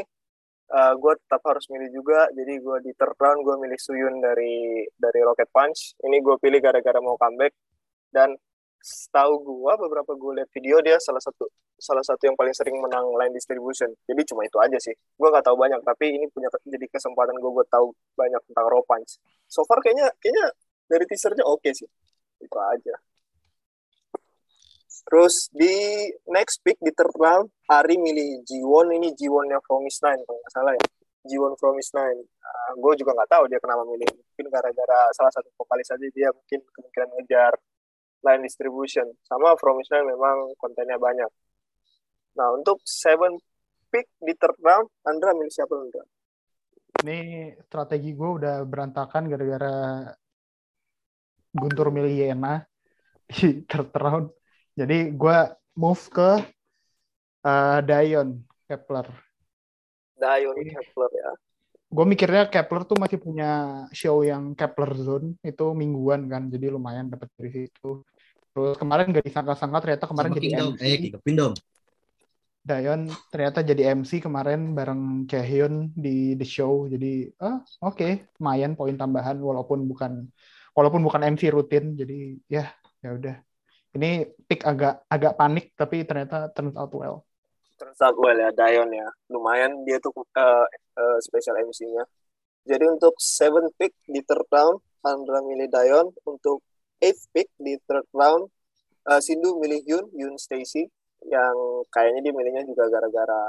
[0.72, 2.28] gue tetap harus milih juga.
[2.34, 5.96] Jadi gue di third round gue milih Suyun dari dari Rocket Punch.
[6.04, 7.54] Ini gue pilih gara-gara mau comeback
[8.12, 8.36] dan
[8.78, 13.06] setahu gue beberapa gue lihat video dia salah satu salah satu yang paling sering menang
[13.14, 13.90] line distribution.
[14.06, 14.94] Jadi cuma itu aja sih.
[15.14, 18.82] Gue nggak tahu banyak, tapi ini punya jadi kesempatan gue buat tahu banyak tentang Raw
[18.82, 19.22] Punch.
[19.46, 20.46] So far kayaknya kayaknya
[20.90, 21.86] dari teasernya oke sih.
[22.42, 22.94] Itu aja.
[25.08, 30.38] Terus di next pick di third round, Ari milih Jiwon ini Jiwonnya Promise Nine kalau
[30.42, 30.84] nggak salah ya.
[31.28, 32.20] Jiwon Promise Nine.
[32.68, 34.04] gue juga nggak tahu dia kenapa milih.
[34.04, 37.52] Mungkin gara-gara salah satu vokalis aja dia mungkin kemungkinan ngejar
[38.24, 39.06] line distribution.
[39.24, 41.30] Sama Promise Nine memang kontennya banyak.
[42.38, 43.38] Nah untuk seven
[43.88, 46.04] pick di third round, Andra milih siapa Andra?
[46.98, 49.76] Ini strategi gue udah berantakan gara-gara
[51.54, 52.60] Guntur milih Yena
[53.30, 54.26] di third round.
[54.78, 55.38] Jadi gue
[55.78, 56.30] move ke
[57.42, 58.28] eh, Dion
[58.66, 59.08] Kepler.
[60.18, 61.30] Dion Kepler ya.
[61.88, 67.08] Gue mikirnya Kepler tuh masih punya show yang Kepler Zone itu mingguan kan, jadi lumayan
[67.08, 68.04] dapat dari situ.
[68.52, 70.72] Terus kemarin gak disangka-sangka ternyata kemarin Sama jadi Kingdom.
[70.76, 70.82] MC.
[70.84, 71.52] Eh, Kingdom.
[72.68, 76.84] Dion ternyata jadi MC kemarin bareng Chaehyun di the show.
[76.84, 80.28] Jadi ah oke, lumayan poin tambahan walaupun bukan
[80.76, 81.96] walaupun bukan MC rutin.
[81.96, 82.68] Jadi ya
[83.00, 83.36] ya udah.
[83.96, 87.24] Ini pick agak agak panik tapi ternyata turns out well.
[87.80, 89.08] Turns out well ya, Dion ya.
[89.32, 90.66] Lumayan dia tuh uh,
[90.98, 92.04] uh, special MC-nya.
[92.66, 96.10] Jadi untuk seven pick di third round, Andra milih Dion.
[96.26, 96.66] Untuk
[97.00, 98.50] eighth pick di third round,
[99.08, 100.84] uh, Sindu milih Yun, Yun Stacy.
[101.24, 101.56] Yang
[101.94, 103.42] kayaknya dia milihnya juga gara-gara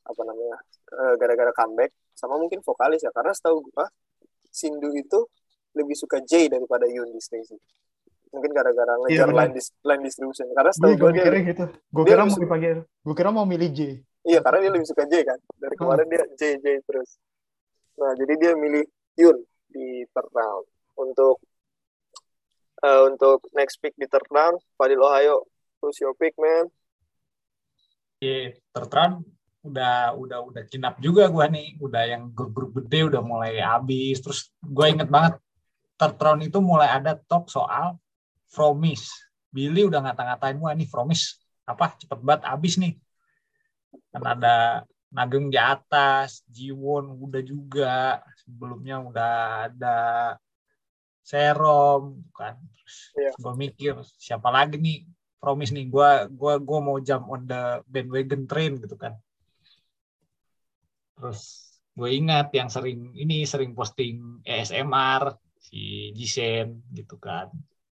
[0.00, 0.58] apa namanya,
[0.96, 1.94] uh, gara-gara comeback.
[2.16, 3.86] Sama mungkin vokalis ya, karena setahu gua
[4.50, 5.30] Sindu itu
[5.78, 7.54] lebih suka J daripada Yun di Stacy.
[8.30, 9.46] Mungkin gara-gara ngejar benar.
[9.46, 10.46] line, dis- line distribution.
[10.54, 11.64] Karena Gue setahu dia mikirnya gitu.
[11.90, 12.76] Gue kira mau dipanggil.
[13.02, 13.80] Gue kira mau milih J.
[14.20, 15.38] Iya, karena dia lebih suka J kan.
[15.56, 17.16] Dari kemarin dia J J terus.
[17.96, 18.84] Nah, jadi dia milih
[19.16, 19.38] Yun
[19.72, 20.66] di third round.
[21.00, 21.40] Untuk
[22.84, 25.48] eh, untuk next pick di third round, Fadil Ohio,
[25.80, 26.68] who's your pick, man?
[28.20, 29.16] Iya, third round
[29.60, 34.48] udah udah udah kinap juga gua nih udah yang grup-grup gede udah mulai habis terus
[34.56, 35.36] gue inget banget
[36.00, 38.00] third round itu mulai ada talk soal
[38.48, 39.12] Fromis
[39.52, 41.36] Billy udah ngata-ngatain wah nih Fromis
[41.68, 42.96] apa cepet banget habis nih
[44.10, 48.22] kan ada Nageng di atas Jiwon udah juga.
[48.46, 49.34] Sebelumnya udah
[49.66, 49.98] ada
[51.26, 52.54] Serom kan.
[52.58, 53.30] Terus Iya.
[53.34, 55.06] gue mikir siapa lagi nih?
[55.40, 59.16] Promise nih gua gua gua mau jump on the bandwagon train gitu kan.
[61.16, 61.40] Terus
[61.96, 67.50] gue ingat yang sering ini sering posting ASMR si Jisen gitu kan.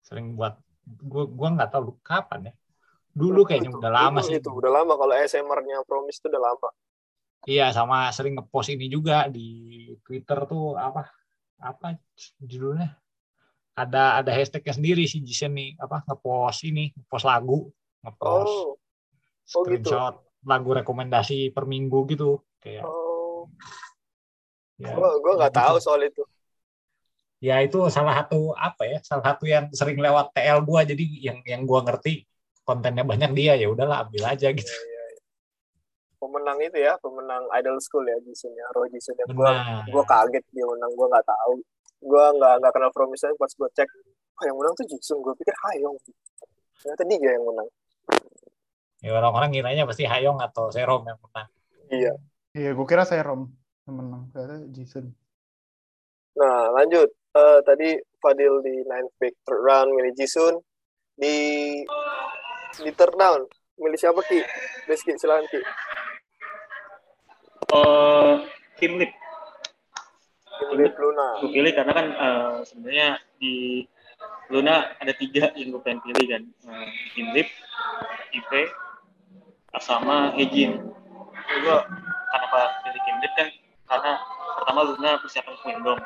[0.07, 0.55] Sering buat
[0.87, 2.55] gue gua nggak tahu kapan ya
[3.13, 6.43] dulu kayaknya Itu- udah lama itu, sih Itu udah lama kalau ASMR-nya Promise itu udah
[6.43, 6.69] lama.
[7.45, 9.49] iya sama sering ngepost ini juga di
[10.07, 11.11] Twitter tuh apa
[11.59, 11.99] apa
[12.39, 12.95] judulnya
[13.75, 17.67] ada ada hashtagnya sendiri si Jisen nih apa ngepost ini ngepost lagu
[18.01, 18.79] ngepost Oh,
[19.53, 19.91] Oh, gitu.
[19.91, 20.15] screenshot
[20.47, 23.51] lagu rekomendasi per minggu gitu kayak oh.
[24.79, 25.61] ya, Gua gua nggak gitu.
[25.61, 26.23] tahu soal itu.
[27.43, 31.39] ya itu salah satu apa ya salah satu yang sering lewat TL gua jadi yang
[31.43, 32.23] yang gua ngerti
[32.63, 35.23] kontennya banyak dia ya udahlah ambil aja gitu Iya, iya, iya.
[36.17, 39.27] Pemenang itu ya, pemenang Idol School ya Jason ya, Roy Jason ya.
[39.31, 39.51] Gua
[39.91, 41.55] gua kaget dia menang, gua nggak tahu.
[42.03, 43.87] gue nggak nggak kenal Promise pas gue cek
[44.35, 45.95] oh yang menang tuh Jisung gue pikir Hayong
[46.75, 47.69] ternyata dia yang menang
[48.99, 51.49] Ya orang-orang ngiranya pasti Hayong atau Serom yang menang.
[51.95, 52.13] iya
[52.53, 53.55] Iya, gue kira Serom
[53.87, 54.35] yang menang.
[54.35, 55.15] Ternyata Jason.
[56.35, 57.89] nah lanjut Eh, tadi
[58.19, 60.59] Fadil di nine pick third round milih Jisun
[61.15, 61.81] di
[62.81, 63.45] di third round
[63.77, 64.41] milih siapa Ki?
[64.89, 65.61] Rizky silakan Ki
[67.73, 68.35] Eh,
[68.77, 69.13] Kim Lip
[70.73, 73.09] milih Luna gue pilih karena kan eh, sebenarnya
[73.41, 73.85] di
[74.53, 77.49] Luna ada tiga yang gue pengen pilih kan Eh, Kim Lip,
[78.33, 78.63] Ipe,
[79.81, 80.81] sama Hejin.
[81.65, 81.77] Gue
[82.29, 83.49] kenapa pilih Kim Lip kan
[83.89, 84.13] karena
[84.61, 85.99] pertama Luna persiapan Queendom.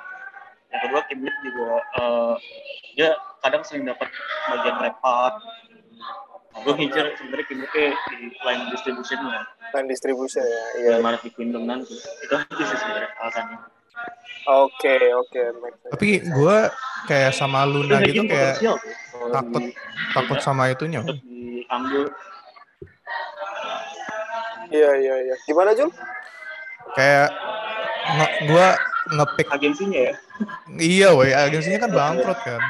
[0.70, 2.34] Yang kedua Kim Lip juga eh,
[2.94, 3.08] dia
[3.42, 4.06] kadang sering dapat
[4.54, 5.34] bagian repot.
[6.56, 7.84] Gue ngincer sebenarnya Lip di
[8.38, 9.40] line distribution-nya.
[9.68, 11.94] line distribution ya iya Biar Maret di Queendom nanti.
[11.94, 13.58] Itu aja sih sebenarnya alasannya.
[14.46, 15.92] oke oke make sense.
[15.92, 16.56] Tapi gue
[17.04, 18.56] kayak sama Luna gitu kayak
[19.30, 19.74] takut di-
[20.12, 21.00] takut sama itunya.
[21.02, 22.04] diambil
[24.68, 25.90] iya iya iya gimana Jul
[26.92, 27.28] Kayak
[28.08, 28.66] nge gue
[29.08, 30.14] ngepick agensinya ya.
[30.76, 32.62] iya woi agensinya kan bangkrut kan.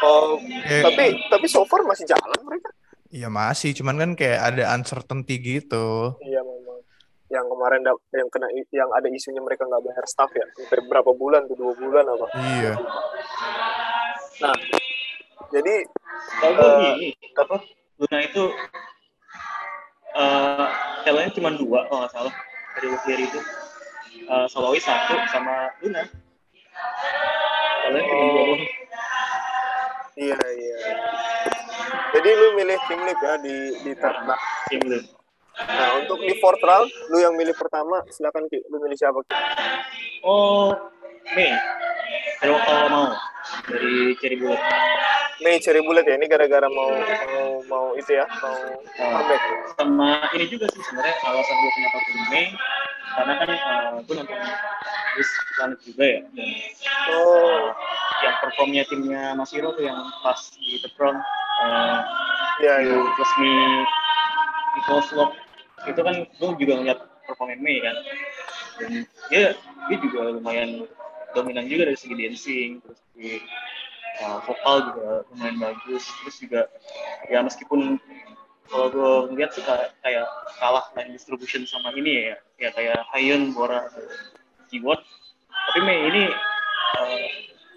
[0.00, 2.68] oh Kayak, tapi tapi so far masih jalan mereka
[3.08, 6.14] iya masih, cuman kan kayak ada uncertainty gitu.
[6.20, 6.78] iya memang.
[7.26, 7.80] Yang kemarin
[8.12, 10.46] yang kena i- yang ada isunya mereka nggak bayar staff ya.
[10.52, 11.54] Sampai berapa bulan tuh?
[11.54, 12.26] Dua bulan apa?
[12.36, 12.72] Iya.
[14.36, 14.52] nah
[15.48, 15.74] jadi
[16.36, 17.56] Kalau gue Eh, gini, apa?
[17.96, 18.42] Luna itu
[20.14, 20.66] eh
[21.02, 22.34] talentnya cuma dua kalau nggak salah.
[22.74, 23.40] Dari Lukier itu.
[24.22, 26.02] Eh, solois satu sama Luna.
[27.82, 28.62] Talentnya cuma dua doang.
[30.16, 30.76] iya iya
[32.26, 33.56] jadi lu milih tim Lip ya di
[33.86, 34.18] di third.
[34.66, 34.98] Tim lu.
[35.56, 39.30] nah untuk di fourth round lu yang milih pertama silakan Ki lu milih siapa Ki?
[40.26, 40.74] Oh,
[41.38, 41.54] Mei.
[42.42, 43.06] Kalau kalau mau
[43.70, 44.58] dari Cherry Bullet.
[45.38, 48.58] Mei Cherry Bullet ya ini gara-gara mau mau mau itu ya mau
[48.98, 49.42] comeback
[49.78, 52.46] sama ini juga sih sebenarnya alasan gue kenapa pilih Mei
[53.06, 54.38] karena kan eh, gue nonton
[55.14, 56.50] Wiz Planet juga ya dan
[57.14, 57.70] oh
[58.26, 61.22] yang performnya timnya Mas Hiro tuh yang pas di The Crown
[61.64, 61.98] eh,
[62.60, 63.52] iya di iya resmi
[64.76, 65.30] di Vlog
[65.86, 67.96] itu kan gue juga ngeliat performa Mei kan
[68.80, 68.90] dan
[69.28, 69.56] dia
[69.88, 70.84] dia juga lumayan
[71.32, 73.40] dominan juga dari segi dancing terus di
[74.24, 76.60] uh, vokal juga lumayan bagus terus juga
[77.28, 78.00] ya meskipun
[78.66, 79.62] kalau gue ngeliat sih
[80.02, 80.26] kayak,
[80.58, 83.86] kalah line distribution sama ini ya ya kayak Hyun, Bora,
[84.72, 84.98] Jiwon
[85.70, 86.24] tapi Mei ini
[86.98, 87.26] uh,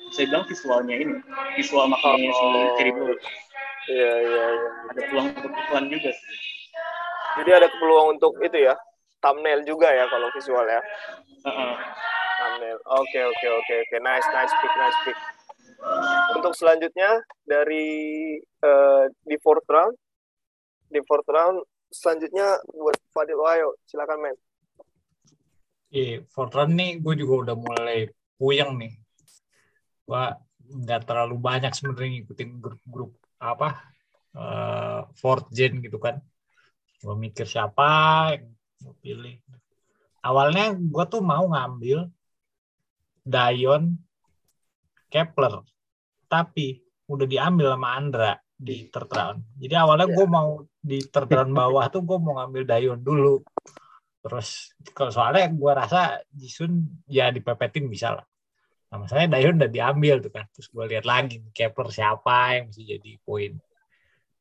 [0.10, 1.14] bisa bilang visualnya ini
[1.54, 2.94] visual maknanya si Oh.
[2.96, 3.20] Blue
[3.90, 4.70] iya iya iya.
[4.94, 6.38] Ada peluang untuk iklan juga sih.
[7.42, 8.76] Jadi ada peluang untuk itu ya
[9.20, 10.82] thumbnail juga ya kalau visual ya?
[11.46, 11.74] Heeh.
[12.40, 12.78] thumbnail.
[12.88, 13.96] Oke oke oke oke.
[14.00, 15.18] Nice nice pick nice pick.
[16.38, 17.88] Untuk selanjutnya dari
[18.40, 19.96] eh, di fourth round
[20.90, 24.38] di fourth round selanjutnya buat Fadil Wahyo silakan men.
[25.90, 28.06] Iya, Fortran nih gue juga udah mulai
[28.38, 28.94] puyeng nih.
[30.06, 30.38] Gua
[30.70, 33.70] nggak terlalu banyak sebenarnya ngikutin grup-grup apa
[34.36, 36.22] eh fourth gen gitu kan.
[37.00, 37.88] Gue mikir siapa
[38.36, 38.52] yang
[38.84, 39.36] gue pilih.
[40.20, 42.12] Awalnya gue tuh mau ngambil
[43.24, 43.96] Dayon
[45.10, 45.64] Kepler,
[46.30, 49.40] tapi udah diambil sama Andra di third round.
[49.58, 53.40] Jadi awalnya gue mau di third round bawah tuh gue mau ngambil Dayon dulu.
[54.20, 58.26] Terus kalau soalnya gue rasa Jisun ya dipepetin bisa lah.
[58.90, 60.46] Nah, masalahnya Dayon udah diambil tuh kan.
[60.50, 63.54] Terus gue lihat lagi Kepler siapa yang mesti jadi poin.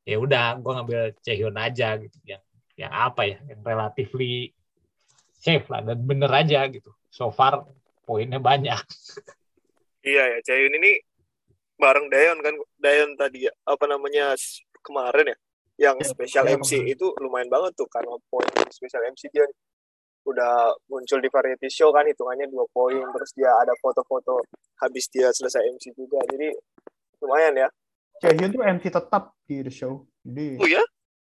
[0.09, 2.17] Ya udah, gue ngambil Chehyun aja gitu.
[2.25, 2.43] Yang
[2.81, 3.39] yang apa ya?
[3.45, 4.57] Yang relatively
[5.39, 6.91] safe lah dan bener aja gitu.
[7.13, 7.69] So far
[8.09, 8.81] poinnya banyak.
[10.09, 10.97] iya ya Cayun ini
[11.77, 14.33] bareng Dayon kan Dayon tadi apa namanya
[14.81, 15.39] kemarin ya
[15.79, 19.47] yang Ya, special ya, MC itu lumayan banget tuh karena poin special MC dia
[20.29, 20.53] udah
[20.87, 24.45] muncul di variety show kan hitungannya dua poin terus dia ada foto-foto
[24.77, 26.53] habis dia selesai MC juga jadi
[27.19, 27.69] lumayan ya
[28.19, 30.03] Jaehyun tuh MC tetap di the show.
[30.21, 30.83] Jadi oh ya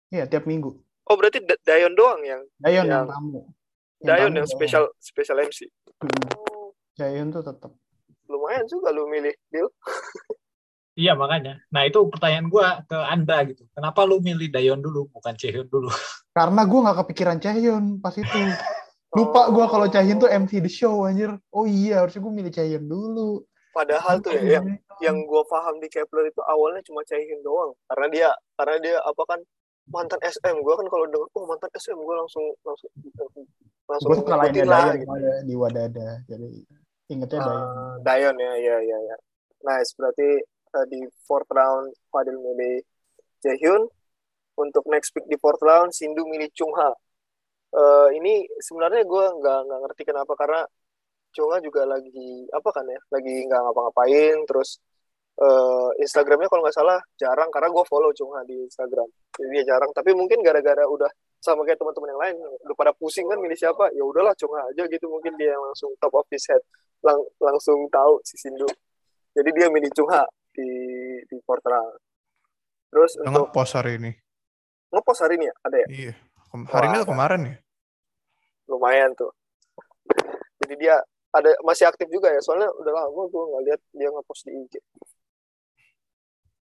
[0.10, 0.70] iya tiap minggu.
[1.04, 3.40] oh berarti Da- Dayon doang yang Dayon Yang- yang tamu.
[3.98, 6.34] Dayon tamu yang special special MC Hmm.
[6.36, 7.72] oh, Jaehyun tuh tetap.
[8.26, 9.68] lumayan juga lu milih deal
[10.94, 11.56] Iya makanya.
[11.70, 13.64] Nah itu pertanyaan gue ke anda gitu.
[13.72, 15.88] Kenapa lu milih Dayon dulu bukan Chehyun dulu?
[16.30, 18.28] Karena gue nggak kepikiran Chaehyun pas itu.
[19.12, 21.36] Lupa gue kalau Chaehyun tuh MC the show anjir.
[21.52, 23.44] Oh iya harusnya gue milih Chaehyun dulu.
[23.72, 24.68] padahal tuh ya yang
[25.00, 29.24] yang gue paham di Kepler itu awalnya cuma Chaehyun doang karena dia karena dia apa
[29.24, 29.40] kan
[29.88, 32.92] mantan SM gue kan kalau denger oh mantan SM gue langsung langsung
[33.88, 35.12] langsung gue suka lainnya lah Dayon gitu.
[35.16, 36.10] ada di Wadada.
[36.28, 36.50] Jadi
[37.12, 37.64] Ingetnya Dayon.
[37.68, 39.18] Ah, Dayon ya, ya, ya, ya.
[39.68, 40.30] Nice, berarti
[40.76, 42.80] uh, di fourth round Fadil milih
[43.44, 43.84] Jaehyun.
[44.60, 46.72] Untuk next pick di fourth round, Sindu milih Chung
[47.72, 50.62] Eh, ini sebenarnya gue nggak nggak ngerti kenapa karena
[51.32, 54.38] Chung Ha juga lagi apa kan ya, lagi nggak ngapa-ngapain.
[54.44, 54.76] Terus
[55.40, 59.08] eh, Instagramnya kalau nggak salah jarang karena gue follow Chung Ha di Instagram.
[59.32, 59.96] Jadi dia jarang.
[59.96, 61.08] Tapi mungkin gara-gara udah
[61.42, 62.36] sama kayak teman-teman yang lain
[62.70, 65.64] udah pada pusing kan milih siapa ya udahlah Chung Ha aja gitu mungkin dia yang
[65.66, 66.62] langsung top of his head
[67.02, 68.70] lang- langsung tahu si Sindu
[69.34, 70.22] jadi dia milih Chung Ha
[70.54, 70.70] di
[71.26, 71.98] di round
[72.94, 74.12] terus Udah untuk nge-post hari ini.
[74.94, 76.14] ngepost hari ini ya ada ya Iya.
[76.52, 77.56] Kem- Hari ini atau kemarin ya?
[78.68, 79.32] lumayan tuh
[80.58, 80.96] jadi dia
[81.30, 84.74] ada masih aktif juga ya soalnya udah lama gue nggak lihat dia ngepost di IG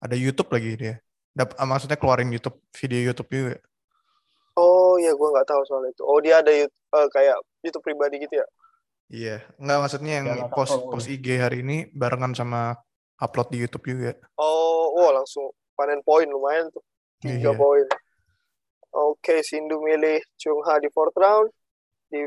[0.00, 0.94] Ada YouTube lagi dia.
[1.30, 3.56] Dap ah, maksudnya keluarin YouTube video YouTube juga.
[4.56, 8.16] oh iya gue nggak tahu soal itu oh dia ada YouTube, eh, kayak YouTube pribadi
[8.20, 8.46] gitu ya
[9.10, 10.86] Iya, enggak maksudnya yang Ya, nggak post tahu.
[10.88, 12.74] post IG hari ini barengan sama
[13.16, 14.14] upload di YouTube juga.
[14.34, 16.82] oh wah langsung panen poin lumayan tuh
[17.20, 17.58] tiga Iya.
[17.58, 17.86] poin
[18.94, 21.50] oke Sindu milih Chung Ha di fourth round
[22.10, 22.26] di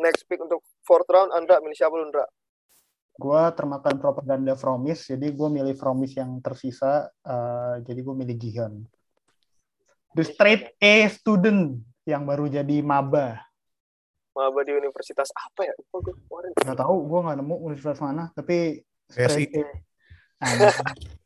[0.00, 2.24] next pick untuk fourth round Andra milih siapa lu Andra
[3.12, 8.88] Gue termakan propaganda Fromis, jadi gue milih Fromis yang tersisa, eh, jadi gue milih Jihyun.
[10.16, 11.76] The straight A student
[12.08, 13.44] yang baru jadi maba.
[14.32, 18.80] maba di universitas apa ya gue kemarin Gak tahu, gue nggak nemu universitas mana, tapi
[19.12, 19.28] BSI.
[19.28, 19.64] straight A.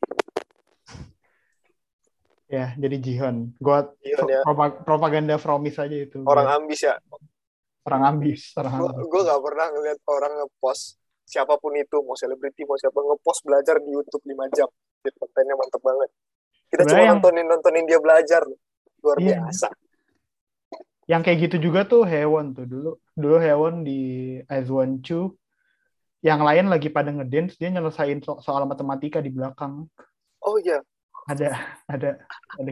[2.47, 3.59] Ya, jadi Jihyun.
[3.59, 4.41] Gue Jihyun ya.
[4.83, 6.23] propaganda Fromis aja itu.
[6.23, 6.95] orang ambis ya
[7.83, 9.07] orang ambis, orang gue ambis.
[9.07, 10.85] gue nggak pernah ngeliat orang ngepost
[11.23, 14.67] siapa pun itu mau selebriti mau siapa ngepost belajar di YouTube 5 jam
[15.01, 16.11] Jadi kontennya mantep banget
[16.67, 18.43] kita Sebenarnya cuma yang- nontonin nontonin dia belajar
[19.01, 19.39] luar Iya.
[19.39, 19.69] biasa
[21.07, 22.91] Yang kayak gitu juga tuh Hewon tuh dulu.
[23.15, 24.01] Dulu Hewon di
[24.45, 25.39] Aizwan Chu.
[26.19, 29.87] Yang lain lagi pada ngedance, dia nyelesain so- soal matematika di belakang.
[30.43, 30.83] oh iya
[31.27, 31.49] Ada,
[31.91, 32.11] ada,
[32.57, 32.71] ada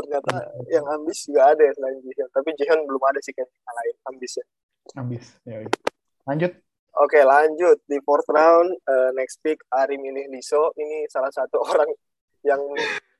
[0.00, 0.34] ternyata
[0.70, 3.94] yang ambis juga ada ya selain Jihan tapi Jihan belum ada sih kayaknya yang lain
[4.08, 4.44] ambisnya
[4.98, 5.26] ambis.
[5.44, 5.80] Ya, udah.
[6.26, 6.52] lanjut.
[6.98, 11.90] oke lanjut di fourth round eh, next pick Ari milih Liso ini salah satu orang
[12.46, 12.60] yang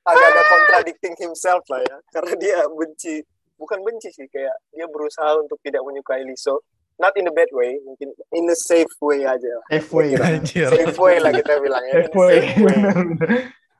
[0.06, 3.20] agak ada contradicting himself lah ya karena dia benci
[3.60, 6.64] bukan benci sih kayak dia berusaha untuk tidak menyukai Liso
[6.96, 9.66] not in the bad way mungkin in a safe way aja lah.
[9.72, 10.36] Kira-kira.
[10.36, 10.68] Anjir.
[10.68, 12.36] safe way lah kita bilang ya a Halfway.
[12.44, 12.76] safe way.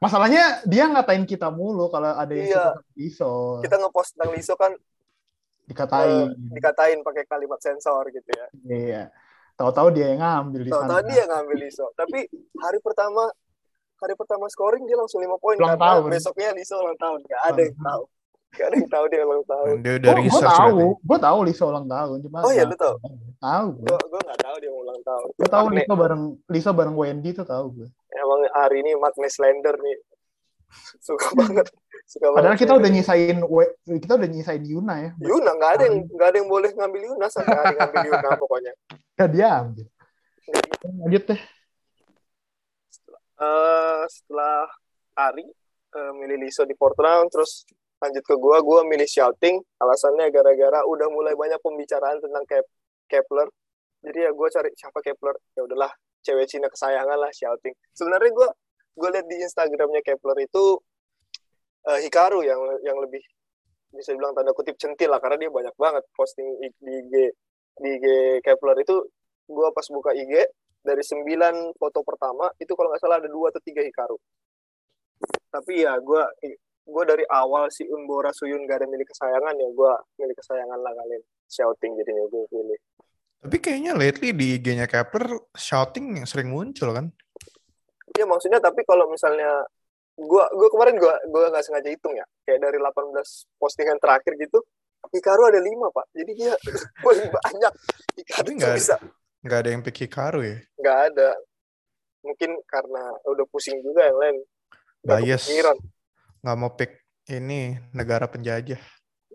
[0.00, 2.64] Masalahnya dia ngatain kita mulu kalau ada yang Iya.
[2.72, 3.32] suka Liso.
[3.60, 4.72] kita ngepost tentang Liso kan
[5.62, 6.32] Dikatain.
[6.32, 9.02] eh, dikatain pakai kalimat sensor gitu ya Iya.
[9.54, 10.92] Tahu-tahu dia yang ngambil di Tahu sana.
[10.98, 11.86] tadi yang ngambil Liso.
[11.92, 12.18] Tapi
[12.56, 13.28] hari pertama
[13.96, 16.08] hari pertama scoring dia langsung 5 poin Ulang karena tahun.
[16.08, 17.18] besoknya Liso ulang tahun.
[17.22, 18.02] Gak ada yang tahu.
[18.50, 19.74] Gak ada yang tahu dia ulang tahun.
[19.86, 21.06] Dia udah Gue research tahu, berarti.
[21.06, 22.16] gue tahu Liso ulang tahun.
[22.26, 22.94] Cuma Oh iya, nggak- lu tahu?
[23.38, 23.86] Tahu gue.
[23.86, 25.26] Gue gue gak tahu dia ulang tahun.
[25.38, 27.88] Gue tahu Liso bareng Liso bareng Wendy tuh tahu gue.
[28.10, 29.96] Emang hari ini Magne Slender nih.
[31.06, 31.66] Suka banget.
[32.10, 33.38] Suka Padahal banget kita udah nyisain
[33.86, 35.10] kita udah nyisain Yuna ya.
[35.22, 38.72] Yuna nggak ada yang nggak ada yang boleh ngambil Yuna sampai hari ngambil Yuna pokoknya.
[39.14, 39.86] Gak dia ambil.
[41.06, 41.40] Lanjut deh.
[43.40, 44.68] Eh, setelah
[45.16, 45.46] Ari
[45.90, 47.62] eh, milih Liso di round terus
[48.00, 49.60] lanjut ke gua gua milih shouting.
[49.76, 52.66] Alasannya gara-gara udah mulai banyak pembicaraan tentang Kep
[53.06, 53.48] Kepler.
[54.00, 55.36] Jadi ya gua cari siapa Kepler?
[55.56, 55.92] Ya udahlah
[56.24, 57.74] cewek Cina kesayangan lah shouting.
[57.92, 58.48] Sebenarnya gua
[58.96, 60.64] gua lihat di Instagramnya Kepler itu
[61.88, 63.20] eh, Hikaru yang yang lebih
[63.90, 67.14] bisa bilang tanda kutip centil lah karena dia banyak banget posting di IG
[67.80, 68.06] di IG
[68.44, 68.96] Kepler itu.
[69.50, 70.46] Gua pas buka IG
[70.80, 74.16] dari sembilan foto pertama itu kalau nggak salah ada dua atau tiga Hikaru.
[75.50, 76.22] Tapi ya gue
[76.82, 80.92] gue dari awal si Unbora Suyun gak ada milik kesayangan ya gue milik kesayangan lah
[80.92, 82.80] kalian shouting jadinya gue pilih
[83.40, 87.08] Tapi kayaknya lately di IG-nya Kepler shouting yang sering muncul kan?
[88.10, 89.64] ya maksudnya tapi kalau misalnya
[90.12, 93.16] gue gue kemarin gue gue nggak sengaja hitung ya kayak dari 18
[93.56, 94.60] postingan terakhir gitu
[95.08, 96.52] Hikaru ada lima pak jadi dia
[97.06, 97.72] paling banyak
[98.16, 98.96] Hikaru nggak- bisa
[99.40, 100.56] Nggak ada yang pick Hikaru ya?
[100.76, 101.30] nggak ada
[102.20, 104.36] mungkin karena udah pusing juga yang lain
[105.00, 105.48] Bias.
[105.48, 105.76] kepikiran.
[106.40, 106.92] Nggak mau pick
[107.28, 108.80] ini negara penjajah.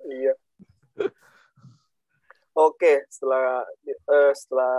[0.05, 0.33] Iya.
[2.67, 4.77] Oke, setelah eh, setelah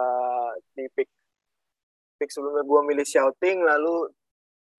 [0.75, 1.09] di pick
[2.17, 4.11] pick sebelumnya gua milih shouting, lalu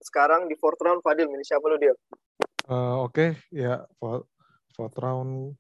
[0.02, 1.94] sekarang di fourth round Fadil milih siapa lu dia?
[2.68, 4.28] Eh, Oke, ya fourth,
[4.76, 5.56] fourth round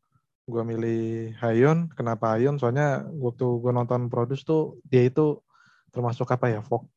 [0.47, 1.91] gue milih Hayon.
[1.91, 2.55] Kenapa Hayon?
[2.55, 5.43] Soalnya waktu gue nonton Produce tuh dia itu
[5.91, 6.87] termasuk apa ya, vok,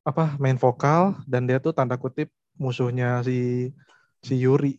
[0.00, 3.68] apa main vokal dan dia tuh tanda kutip musuhnya si
[4.20, 4.76] si Yuri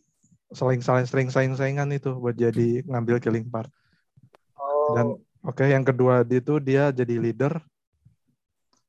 [0.52, 3.68] saling saling sering saing saingan itu buat jadi ngambil killing part.
[4.58, 5.06] Oh, Dan
[5.42, 7.58] oke yang kedua dia itu dia jadi leader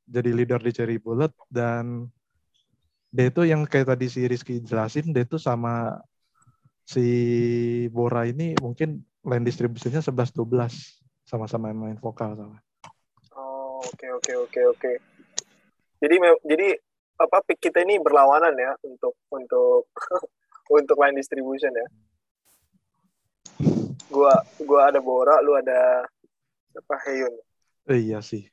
[0.04, 2.06] jadi leader di Cherry Bullet dan
[3.14, 6.02] dia itu yang kayak tadi si Rizky jelasin dia itu sama
[6.84, 7.06] si
[7.88, 12.58] Bora ini mungkin line distribusinya 11 12 sama-sama main vokal sama.
[13.32, 14.92] Oh, oke oke oke oke.
[16.04, 16.76] Jadi mem- jadi
[17.16, 19.88] apa pick kita ini berlawanan ya untuk untuk
[20.70, 21.86] untuk line distribution ya.
[24.08, 26.06] Gua gua ada Bora, lu ada
[26.74, 27.34] apa Heyun.
[27.90, 28.44] Eh, iya sih.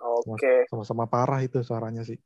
[0.00, 2.16] Oke, Sama-sama parah itu suaranya sih.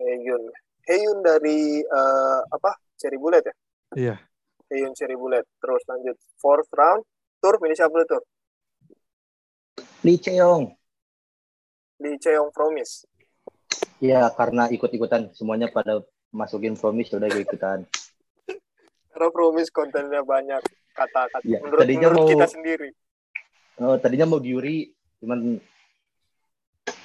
[0.00, 0.42] Heyun.
[0.88, 2.72] Heyun dari eh, apa?
[2.96, 3.54] Cherry Bullet ya?
[3.94, 4.16] Iya.
[4.72, 5.44] Heyun Cherry Bullet.
[5.60, 7.04] Terus lanjut fourth round.
[7.38, 8.22] Tur finish apa lu, tur?
[10.02, 10.74] Lee Cheong.
[11.98, 13.06] Di Cheong Promise.
[13.98, 16.02] Ya karena ikut-ikutan semuanya pada
[16.32, 17.84] masukin promise udah gue ikutan.
[19.08, 20.62] Karena Promise kontennya banyak
[20.94, 21.42] kata-kata.
[21.42, 22.88] Iya, menurut tadinya menurut mau- kita sendiri.
[23.78, 25.58] Oh, tadinya mau Gyuri cuman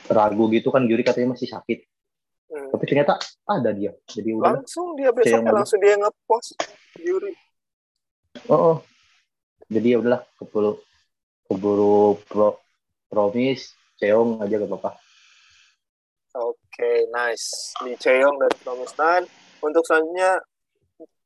[0.10, 1.80] ragu gitu kan Gyuri katanya masih sakit.
[2.54, 2.70] Hmm.
[2.70, 3.18] Tapi ternyata
[3.50, 3.98] ada dia.
[4.06, 4.62] Jadi udah.
[4.62, 6.54] Langsung dia besoknya langsung dia ngepost
[7.02, 7.34] Yuri.
[8.50, 8.78] Oh, oh.
[9.70, 10.78] Jadi ya udahlah keburu
[11.50, 12.62] keburu pro,
[13.10, 14.92] promise Cheong aja gak apa-apa.
[16.74, 17.70] Oke, nice.
[17.86, 19.26] Lee Cheong dari Nine.
[19.62, 20.42] Untuk selanjutnya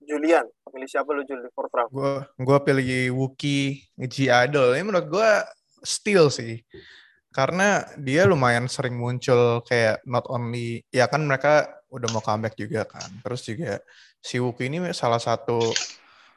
[0.04, 0.44] Julian.
[0.68, 1.88] Pilih siapa lu Jul di fourth round?
[1.88, 4.76] Gue gua pilih Wookie G Idol.
[4.76, 5.30] Ini menurut gue
[5.80, 6.60] steal sih.
[7.32, 12.84] Karena dia lumayan sering muncul kayak not only ya kan mereka udah mau comeback juga
[12.84, 13.08] kan.
[13.24, 13.80] Terus juga
[14.20, 15.64] si Wookie ini salah satu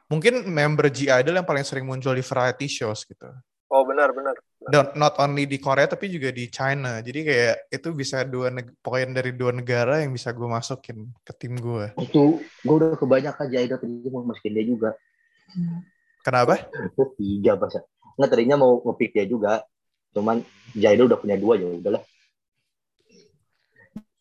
[0.06, 3.26] mungkin member G Idol yang paling sering muncul di variety shows gitu.
[3.74, 4.38] Oh benar benar.
[4.70, 7.02] Dan not only di Korea tapi juga di China.
[7.02, 11.58] Jadi kayak itu bisa dua poin dari dua negara yang bisa gue masukin ke tim
[11.58, 11.90] gue.
[11.98, 14.90] Itu gue udah kebanyakan Jaido tadi mau masukin dia juga.
[16.22, 16.70] Kenapa?
[16.70, 17.82] Itu tiga bahasa.
[18.14, 19.66] Nggak tadinya mau ngepick dia juga.
[20.14, 20.46] Cuman
[20.78, 22.02] Jaido udah punya dua ya udahlah.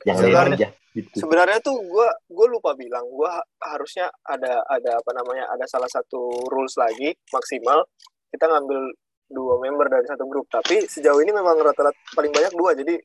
[0.07, 0.69] Yang lain Sebenarnya- aja.
[0.89, 1.21] Gitu.
[1.21, 6.49] Sebenarnya tuh gua gua lupa bilang gua harusnya ada ada apa namanya ada salah satu
[6.49, 7.85] rules lagi maksimal
[8.33, 8.89] kita ngambil
[9.29, 10.49] dua member dari satu grup.
[10.49, 12.73] Tapi sejauh ini memang rata-rata paling banyak dua.
[12.73, 12.97] Jadi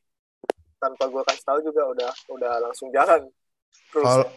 [0.81, 3.25] tanpa gua kasih tahu juga udah udah langsung jalan.
[3.93, 4.27] Terus Kalau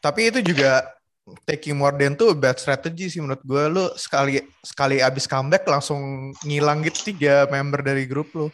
[0.00, 0.96] tapi itu juga
[1.42, 3.62] taking more than tuh bad strategy sih menurut gue.
[3.66, 8.46] Lu sekali sekali abis comeback langsung ngilang gitu tiga member dari grup lu.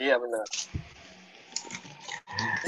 [0.00, 0.44] iya benar.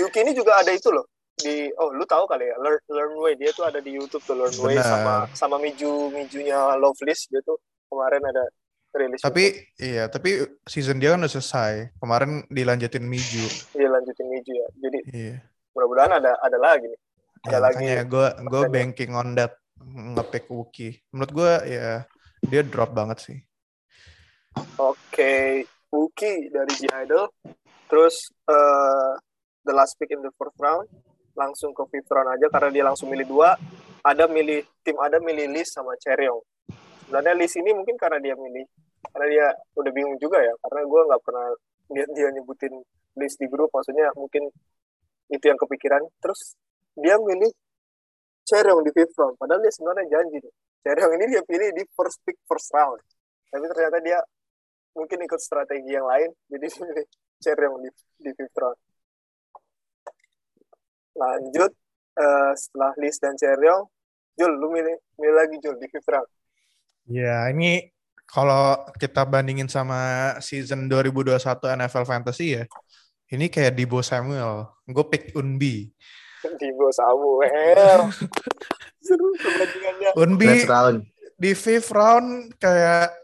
[0.00, 1.08] Yuki ini juga ada itu loh.
[1.38, 3.34] Di oh lu tahu kali ya Learn, Learn Way.
[3.40, 7.28] Dia tuh ada di YouTube tuh Learn Way sama sama Miju Mijunya Loveless.
[7.32, 7.56] Dia tuh
[7.88, 8.44] kemarin ada
[8.92, 9.44] rilis Tapi
[9.76, 11.94] iya, tapi season dia kan udah selesai.
[11.96, 13.44] Kemarin dilanjutin Miju.
[13.72, 15.36] dia lanjutin Miju ya jadi Iya.
[15.72, 17.00] mudah-mudahan ada ada lagi nih
[17.38, 20.98] ada Ya, lagi gue gue banking on that ngepick Wookie.
[21.14, 22.02] Menurut gue ya
[22.42, 23.38] dia drop banget sih.
[24.76, 27.30] Oke, Wookie dari G Idol.
[27.86, 29.12] Terus eh,
[29.62, 30.90] the last pick in the fourth round
[31.32, 33.54] langsung ke fifth round aja karena dia langsung milih dua.
[34.02, 36.42] Ada milih tim ada milih Liz sama Cheryong.
[37.08, 38.68] Sebenarnya Liz ini mungkin karena dia milih
[39.08, 39.46] karena dia
[39.80, 41.46] udah bingung juga ya karena gue nggak pernah
[41.88, 42.74] lihat dia nyebutin
[43.16, 44.52] Liz di grup maksudnya mungkin
[45.32, 46.04] itu yang kepikiran.
[46.20, 46.52] Terus
[46.92, 47.48] dia milih
[48.44, 50.54] Cheryong di fifth round padahal dia sebenarnya janji nih.
[50.84, 53.00] Cheryong ini dia pilih di first pick first round.
[53.48, 54.20] Tapi ternyata dia
[54.98, 57.06] mungkin ikut strategi yang lain jadi dia milih
[57.38, 58.78] Cheryong di, di fifth round
[61.18, 61.72] lanjut
[62.18, 63.86] eh, setelah Liz dan Cheryong
[64.34, 66.26] Jul lu milih milih lagi Jul di fifth round
[67.08, 67.88] Ya ini
[68.28, 71.40] kalau kita bandingin sama season 2021
[71.80, 72.64] NFL Fantasy ya,
[73.32, 74.68] ini kayak Dibo Samuel.
[74.84, 75.88] Gue pick Unbi.
[76.38, 78.14] di bawah Samuel
[79.02, 80.54] seru perbandingannya Unbi
[81.38, 83.14] di fifth round kayak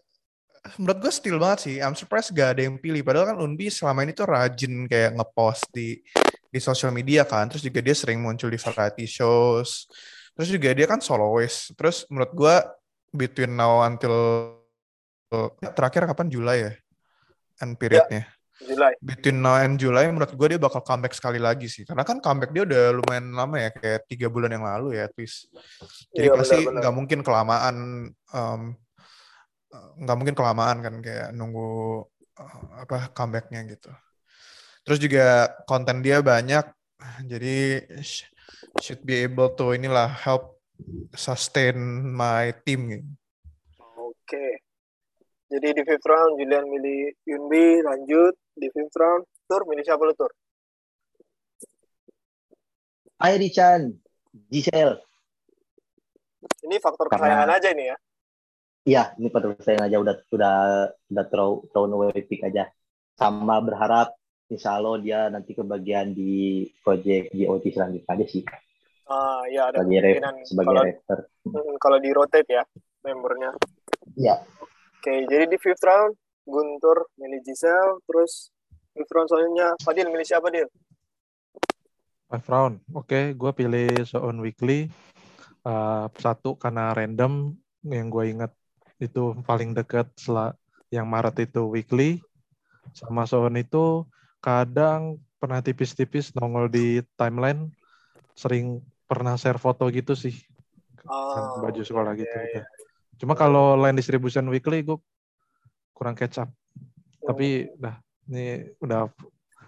[0.81, 1.77] menurut gue still banget sih.
[1.83, 3.05] I'm surprised gak ada yang pilih.
[3.05, 6.01] Padahal kan Unbi selama ini tuh rajin kayak ngepost di
[6.49, 7.51] di sosial media kan.
[7.51, 9.91] Terus juga dia sering muncul di variety shows.
[10.39, 11.75] Terus juga dia kan soloist.
[11.77, 12.57] Terus menurut gue
[13.15, 14.15] between now until
[15.73, 16.73] terakhir kapan Julai ya?
[17.63, 18.27] End periodnya.
[18.55, 21.83] Julai Between now and Julai menurut gue dia bakal comeback sekali lagi sih.
[21.83, 23.71] Karena kan comeback dia udah lumayan lama ya.
[23.75, 25.51] Kayak tiga bulan yang lalu ya at least.
[26.15, 27.77] Jadi Iya, pasti nggak mungkin kelamaan
[28.15, 28.63] em,
[29.75, 32.07] nggak mungkin kelamaan kan kayak nunggu
[32.39, 33.91] eh, apa comebacknya gitu.
[34.85, 36.69] Terus juga konten dia banyak,
[37.25, 38.29] jadi sh-
[38.85, 40.54] should be able to inilah help
[41.13, 41.77] sustain
[42.11, 43.07] my team gitu.
[43.95, 44.47] oke
[45.49, 50.15] jadi di fifth round Julian milih Yunbi lanjut di fifth round Tur milih siapa lu
[50.17, 50.33] Tur
[53.21, 53.89] Airi Chan,
[54.51, 55.01] Giselle.
[56.61, 57.97] ini faktor Karena- kesayangan aja ini ya
[58.85, 60.57] Iya, ini pada saya aja udah udah
[61.09, 62.69] udah throw thrown away pick aja.
[63.17, 64.13] Sama berharap
[64.53, 68.45] insya Allah dia nanti kebagian di project GOT selanjutnya aja sih
[69.05, 71.19] Ah, ya ada sebagai kemungkinan sebagai kalau rapper.
[71.77, 72.65] kalau di rotate ya
[73.05, 73.53] membernya.
[74.17, 74.35] Iya.
[75.01, 76.17] Oke, jadi di fifth round
[76.49, 78.49] Guntur milih Giselle, terus
[78.97, 80.69] fifth round selanjutnya Fadil milih siapa Dil?
[82.29, 82.75] Five round.
[82.97, 84.89] Oke, gue pilih Soon Weekly.
[85.65, 88.53] Uh, satu karena random yang gue ingat
[89.01, 90.57] itu paling dekat setelah
[90.89, 92.25] yang Maret itu Weekly.
[92.97, 94.09] Sama Soon itu
[94.41, 97.69] kadang pernah tipis-tipis nongol di timeline.
[98.33, 100.35] Sering pernah share foto gitu sih.
[101.05, 102.25] Oh, baju sekolah gitu.
[102.25, 102.63] iya, iya.
[102.65, 102.67] udah.
[103.21, 104.97] Cuma kalau line distribution weekly gue
[105.93, 106.51] kurang catch up.
[107.21, 107.33] Oh.
[107.33, 108.01] Tapi dah
[108.33, 109.05] ini udah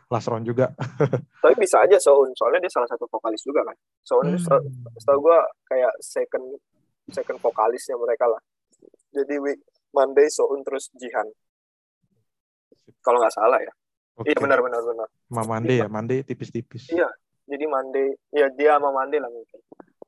[0.09, 0.73] last round juga.
[1.45, 3.77] Tapi bisa aja Soun, soalnya dia salah satu vokalis juga kan.
[4.03, 4.41] Soun Hmm.
[4.41, 4.61] setahu
[4.97, 6.45] setahu gue kayak second
[7.13, 8.41] second vokalisnya mereka lah.
[9.13, 9.61] Jadi week
[9.93, 11.29] Monday Soun terus Jihan.
[13.05, 13.73] Kalau nggak salah ya.
[14.17, 14.33] Oke.
[14.33, 15.09] Iya benar benar benar.
[15.29, 16.89] Ma Mande ya, Mande tipis-tipis.
[16.91, 17.07] Iya.
[17.47, 19.61] Jadi Monday, ya dia sama Monday lah mungkin.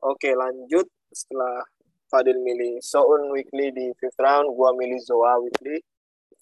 [0.03, 0.86] Oke lanjut.
[1.09, 1.64] Setelah
[2.11, 5.78] Fadil milih Soun Weekly di fifth round, gua milih Zoa Weekly.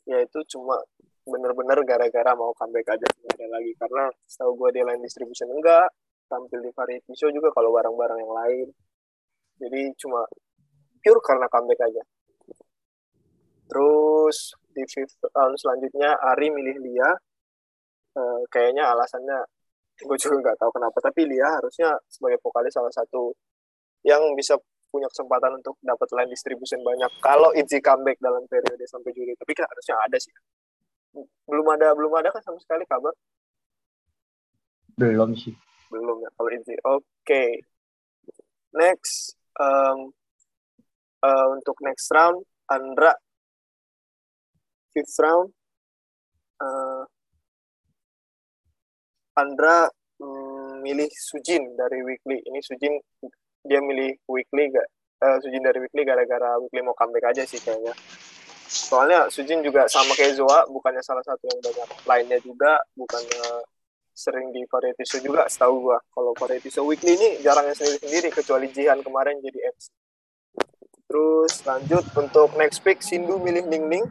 [0.09, 0.81] Ya itu cuma
[1.27, 3.73] bener-bener gara-gara mau comeback aja ada lagi.
[3.77, 5.91] Karena setahu gua dia line distribution enggak
[6.27, 8.69] tampil di variety show juga kalau barang-barang yang lain.
[9.57, 10.27] Jadi cuma
[11.01, 12.03] pure karena comeback aja.
[13.67, 17.11] Terus di fifth round selanjutnya Ari milih Lia.
[18.17, 19.39] Eh, kayaknya alasannya
[19.97, 23.33] gue juga nggak tahu kenapa tapi Lia harusnya sebagai vokalis salah satu
[24.05, 24.61] yang bisa
[24.97, 29.37] punya kesempatan untuk dapat line distribution banyak kalau Itzy comeback dalam periode sampai Juli.
[29.37, 30.33] Tapi kan harusnya ada sih.
[31.45, 33.13] Belum ada belum ada kan sama sekali kabar?
[34.97, 35.53] Belum sih.
[35.87, 37.45] belum ya kalau Itzy oke.
[38.75, 40.11] Next um,
[41.23, 42.43] uh, untuk next round
[42.73, 43.15] Andra.
[44.97, 45.53] Fifth round
[46.59, 47.05] uh,
[49.37, 49.87] Andra
[50.21, 52.41] mm, milih Sujin dari Weekly.
[52.49, 52.97] Ini Sujin
[53.67, 54.89] dia milih Weekly gak
[55.23, 57.93] eh, Sujin dari Weekly gara-gara Weekly mau comeback aja sih kayaknya.
[58.67, 63.63] Soalnya Sujin juga sama kayak Zoa bukannya salah satu yang banyak lainnya juga bukannya
[64.17, 65.99] sering di variety show juga setahu gua.
[66.11, 69.93] Kalau variety show weekly ini jarang yang sendiri sendiri kecuali Jihan kemarin jadi MC
[71.07, 74.07] terus lanjut untuk next pick Sindu milih Ning Ning.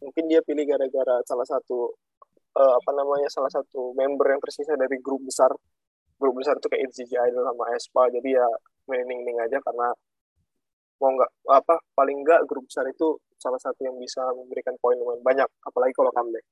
[0.00, 1.94] Mungkin dia pilih gara-gara salah satu
[2.56, 5.50] eh, apa namanya salah satu member yang tersisa dari grup besar.
[6.20, 8.02] Grup besar itu kayak ITZY Idol sama Aespa.
[8.12, 8.46] Jadi ya
[8.90, 9.88] Ning aja karena
[11.00, 15.22] mau nggak apa paling nggak grup besar itu salah satu yang bisa memberikan poin lumayan
[15.24, 16.44] banyak apalagi kalau comeback.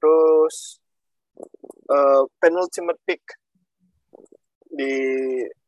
[0.00, 0.80] Terus
[1.92, 3.20] uh, penultimate pick
[4.72, 4.94] di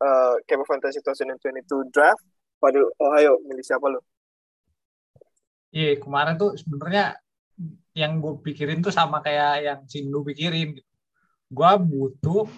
[0.01, 2.25] uh, Camp Fantasy 2022 draft.
[2.57, 4.01] Fadil Ohio milih siapa lo?
[5.75, 7.19] Iya, kemarin tuh sebenarnya
[7.95, 10.91] yang gue pikirin tuh sama kayak yang Sindu pikirin gitu.
[11.47, 12.51] Gue butuh,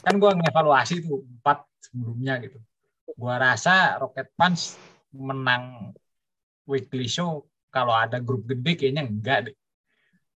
[0.00, 2.56] kan gue ngevaluasi tuh empat sebelumnya gitu.
[3.12, 4.80] Gue rasa Rocket Punch
[5.12, 5.92] menang
[6.64, 9.56] weekly show kalau ada grup gede kayaknya enggak deh.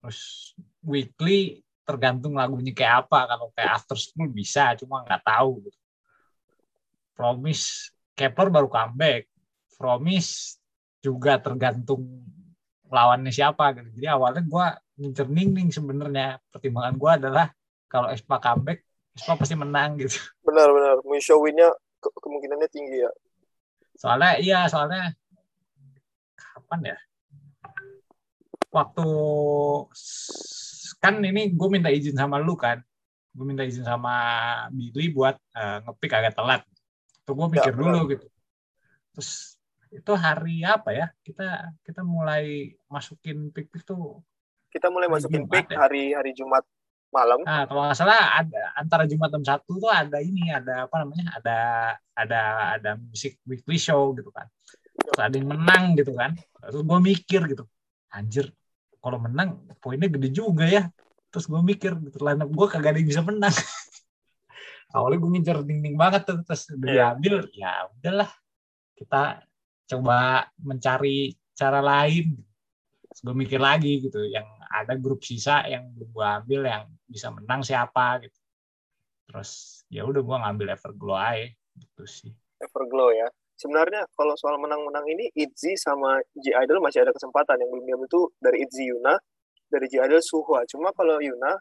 [0.02, 3.30] Terus weekly tergantung lagunya kayak apa.
[3.30, 5.62] Kalau kayak After School bisa, cuma nggak tahu.
[5.70, 5.80] Gitu.
[7.14, 9.30] Promise, Kepler baru comeback.
[9.78, 10.58] Promise
[11.06, 12.26] juga tergantung
[12.92, 13.90] lawannya siapa gitu.
[13.96, 14.66] Jadi awalnya gue
[15.00, 16.38] ngincer Ning Ning sebenarnya.
[16.52, 17.48] Pertimbangan gue adalah
[17.88, 18.84] kalau Espa comeback,
[19.16, 20.20] Espa pasti menang gitu.
[20.44, 21.72] Benar-benar, Musha win-nya
[22.04, 23.12] ke- kemungkinannya tinggi ya.
[23.96, 25.16] Soalnya iya, soalnya
[26.36, 26.98] kapan ya?
[28.72, 29.08] Waktu
[31.02, 32.84] kan ini gue minta izin sama lu kan.
[33.32, 34.16] Gue minta izin sama
[34.72, 36.62] Billy buat eh, ngepick agak telat.
[37.24, 38.26] Tuh gue mikir Ya, dulu gitu.
[39.16, 39.61] Terus
[39.92, 41.08] itu hari apa ya?
[41.20, 44.24] Kita kita mulai masukin pick-pick tuh
[44.72, 45.78] Kita mulai masukin Jumat pick ya?
[45.84, 46.64] hari hari Jumat
[47.12, 47.44] malam.
[47.44, 51.28] Nah, kalau nggak salah ada antara Jumat dan Sabtu tuh ada ini, ada apa namanya?
[51.36, 51.58] Ada
[52.16, 52.42] ada
[52.80, 54.48] ada musik weekly show gitu kan.
[54.96, 56.40] Terus ada yang menang gitu kan.
[56.40, 57.68] Terus gue mikir gitu,
[58.16, 58.48] anjir,
[59.04, 60.88] kalau menang poinnya gede juga ya.
[61.36, 63.52] Terus gue mikir, gitu, line up gue kagak ada yang bisa menang.
[64.96, 66.96] Awalnya gue ngincer dinding banget terus udah Iya.
[67.16, 68.30] diambil, ya udahlah
[68.96, 69.44] kita
[69.92, 72.40] coba mencari cara lain.
[73.12, 77.60] Gue mikir lagi gitu, yang ada grup sisa yang belum gue ambil yang bisa menang
[77.60, 78.40] siapa gitu.
[79.28, 82.32] Terus ya udah gue ngambil Everglow aja gitu sih.
[82.64, 83.28] Everglow ya.
[83.60, 88.08] Sebenarnya kalau soal menang-menang ini Itzy sama G Idol masih ada kesempatan yang belum diambil
[88.10, 89.14] tuh dari Itzy Yuna,
[89.70, 90.66] dari G Idol Suhwa.
[90.66, 91.54] Cuma kalau Yuna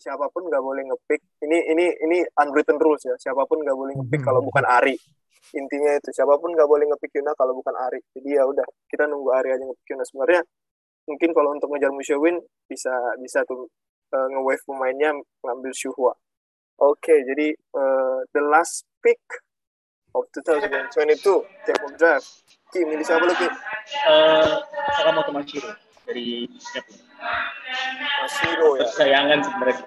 [0.00, 1.20] siapa pun nggak boleh ngepick.
[1.44, 3.14] Ini ini ini unwritten rules ya.
[3.20, 4.96] Siapa pun nggak boleh ngepick kalau bukan Ari.
[5.54, 8.00] Intinya itu siapa pun nggak boleh ngepick Yuna kalau bukan Ari.
[8.14, 10.04] Jadi ya udah kita nunggu Ari aja ngepick Yuna.
[10.04, 10.40] Sebenarnya
[11.06, 13.70] mungkin kalau untuk ngejar Musyawin bisa bisa tuh
[14.12, 15.10] uh, nge-wave pemainnya
[15.42, 16.12] ngambil Shuhua.
[16.76, 19.22] Oke, jadi uh, the last pick
[20.12, 21.16] of 2022
[21.64, 22.28] Type of Draft.
[22.68, 23.48] Ki, milih siapa lu, Ki?
[24.04, 24.60] Uh,
[25.00, 25.72] Sakamoto Mashiro
[26.04, 27.00] dari Jepang.
[28.20, 28.84] Mashiro ya?
[28.92, 29.84] Kesayangan sebenarnya.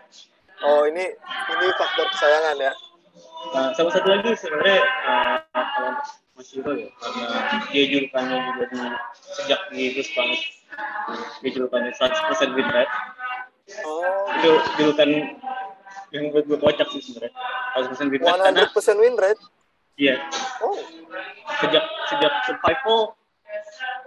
[0.66, 1.06] Oh, ini
[1.54, 2.74] ini faktor kesayangan ya?
[3.40, 5.92] Nah, sama satu lagi sebenarnya uh, kalau
[6.36, 7.26] Mashiro ya, karena
[7.72, 8.80] dia julukannya juga di
[9.36, 10.42] sejak di Gus banget.
[11.44, 12.94] Dia julukannya 100% win rate.
[13.84, 14.28] Oh.
[14.40, 15.10] Itu julukan
[16.16, 17.34] yang buat gue kocak sih sebenarnya.
[17.80, 18.28] 100% win rate.
[18.28, 19.42] 100% karena, win rate?
[20.00, 20.16] Iya.
[20.64, 20.80] Oh.
[21.60, 23.20] Sejak sejak survival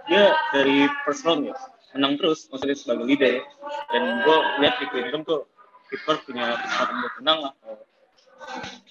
[0.07, 1.55] dia dari first round ya
[1.93, 3.45] menang terus maksudnya sebagai leader
[3.93, 5.45] dan gue lihat di Queendom tuh
[5.87, 7.53] keeper punya kesempatan buat menang lah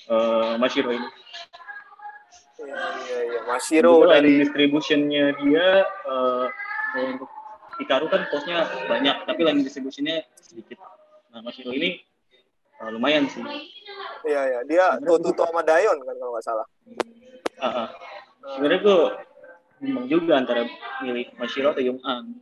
[0.08, 1.08] uh, Mashiro ini.
[2.62, 3.40] Iya iya iya.
[3.48, 5.66] Mashiro dari distributionnya dia
[6.06, 6.46] uh,
[6.98, 7.30] untuk
[7.80, 10.78] Hikaru kan posnya banyak tapi line distributionnya sedikit.
[11.32, 11.98] Nah Mashiro ini
[12.78, 13.42] uh, lumayan sih.
[14.22, 14.60] Iya iya.
[14.68, 16.66] Dia Toto sama Dayon kan kalau nggak salah.
[17.62, 17.88] Uh, uh.
[18.58, 18.98] sebenarnya gue
[19.82, 20.66] bimbang juga antara
[21.02, 22.34] milih Mashiro atau Yung An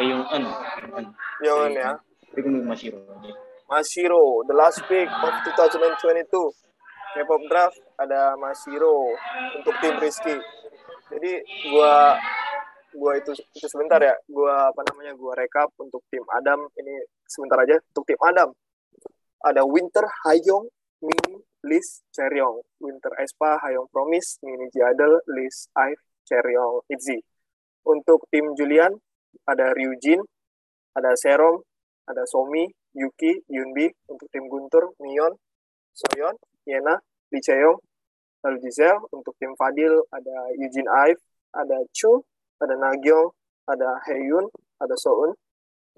[0.00, 0.44] eh, Yung An
[1.44, 1.92] Yung An ya.
[2.32, 3.00] Tapi gue milih Mashiro
[3.72, 6.28] Mashiro the last pick of 2022
[7.16, 9.16] K-pop draft ada Mashiro
[9.56, 10.36] untuk tim Rizky.
[11.12, 11.32] Jadi
[11.72, 12.16] gua
[12.92, 14.16] gua itu itu sebentar ya.
[14.28, 16.68] Gua apa namanya gua rekap untuk tim Adam.
[16.72, 18.48] Ini sebentar aja untuk tim Adam.
[19.44, 20.68] Ada Winter Hayong
[21.04, 21.36] Mini
[21.68, 22.64] Liz Cheryong.
[22.80, 27.20] Winter Espa Hayong Promise Mini Jadel Liz Ive Cheryong Itzy
[27.86, 28.94] untuk tim Julian
[29.44, 30.22] ada Ryujin
[30.94, 31.60] ada Serom
[32.06, 35.32] ada Somi Yuki Yunbi untuk tim Guntur Mion
[35.92, 36.36] Soyon
[36.68, 37.00] Yena
[37.32, 37.78] Lee Cheong
[38.42, 41.20] lalu Giselle untuk tim Fadil ada Eugene Ive
[41.56, 42.22] ada Chu
[42.60, 43.32] ada Nagyong
[43.68, 44.46] ada Heyun
[44.82, 45.32] ada Soun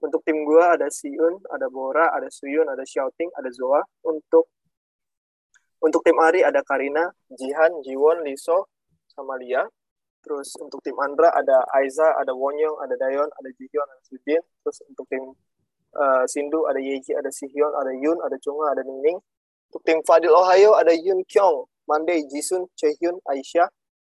[0.04, 3.80] untuk tim gua ada Siun ada Bora ada Suyun ada Xiaoting ada Zoa.
[4.04, 4.52] Untuk
[5.80, 8.68] untuk tim Ari ada Karina Jihan Jiwon Liso
[9.08, 9.64] sama Lia.
[10.24, 14.42] Terus untuk tim Andra ada Aiza ada Wonyong ada Dayon ada Jihyun ada Sujin.
[14.60, 15.24] Terus untuk tim
[15.94, 19.18] uh, Sindu ada Yeji ada Sihyun ada Yun ada Chunga ada Ningning.
[19.70, 23.66] Untuk tim Fadil Ohio ada Yun Kyung Monday Jisun Chehyun Aisyah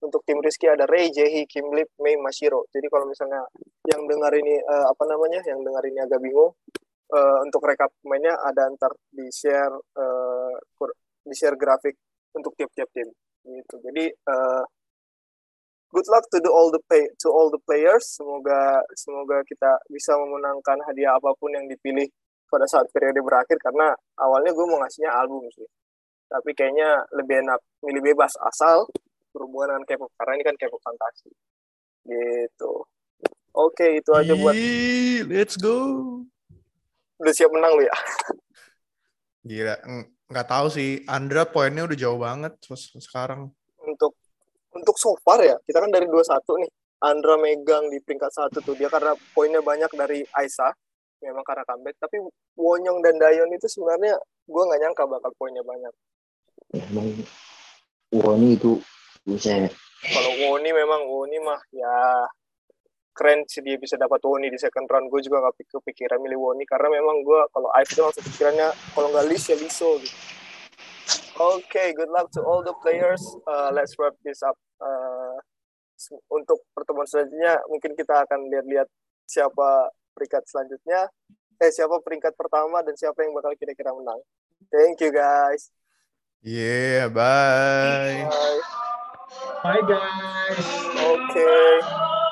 [0.02, 2.70] untuk tim Rizky ada Ray Jehi Kim Lip Mei Mashiro.
[2.70, 3.42] Jadi kalau misalnya
[3.90, 6.54] yang dengar ini uh, apa namanya yang dengar ini agak bingung
[7.14, 10.54] uh, untuk rekap pemainnya ada antar di share uh,
[11.26, 11.98] di share grafik
[12.38, 13.10] untuk tiap-tiap tim.
[13.48, 13.76] Gitu.
[13.82, 14.64] Jadi uh,
[15.92, 18.06] good luck to the all the pay, to all the players.
[18.18, 22.08] Semoga semoga kita bisa memenangkan hadiah apa pun yang dipilih
[22.48, 25.68] pada saat periode berakhir karena awalnya gue mau ngasihnya album sih.
[26.28, 28.88] Tapi kayaknya lebih enak milih bebas asal
[29.32, 31.32] berhubungan dengan K-pop karena ini kan K-pop fantasi.
[32.08, 32.74] Gitu.
[33.58, 34.54] Oke, itu aja buat
[35.28, 35.78] Let's go.
[37.18, 37.96] Udah siap menang lu ya?
[39.48, 39.76] Gila,
[40.30, 41.02] nggak tahu sih.
[41.08, 42.54] Andra poinnya udah jauh banget
[43.00, 43.50] sekarang.
[43.82, 44.14] Untuk
[44.78, 46.72] untuk so far ya kita kan dari 21 nih.
[46.98, 48.74] Andra megang di peringkat satu tuh.
[48.74, 50.74] Dia karena poinnya banyak dari Aisyah
[51.22, 51.98] memang karena comeback.
[52.02, 52.18] Tapi
[52.58, 54.18] Wonyong dan Dayon itu sebenarnya
[54.50, 55.94] gue nggak nyangka bakal poinnya banyak.
[56.74, 57.14] Emang
[58.10, 58.82] Woni itu
[59.28, 62.26] bisa kalau Woni memang Woni mah ya
[63.14, 65.10] keren sih dia bisa dapat Woni di second round.
[65.14, 69.08] Gue juga gak kepikiran milih Woni karena memang gue kalau Ive itu langsung pikirannya kalau
[69.14, 70.37] nggak Lis ya Liso gitu
[71.38, 73.22] Okay, good luck to all the players.
[73.46, 74.58] Uh, let's wrap this up.
[74.82, 75.38] Uh,
[76.34, 78.90] untuk pertemuan selanjutnya, mungkin kita akan lihat-lihat
[79.30, 81.06] siapa peringkat selanjutnya,
[81.62, 84.18] eh siapa peringkat pertama dan siapa yang bakal kira-kira menang.
[84.74, 85.70] Thank you guys.
[86.42, 88.26] Yeah, bye.
[88.26, 88.62] Bye.
[89.62, 90.66] Bye guys.
[90.98, 92.26] Okay.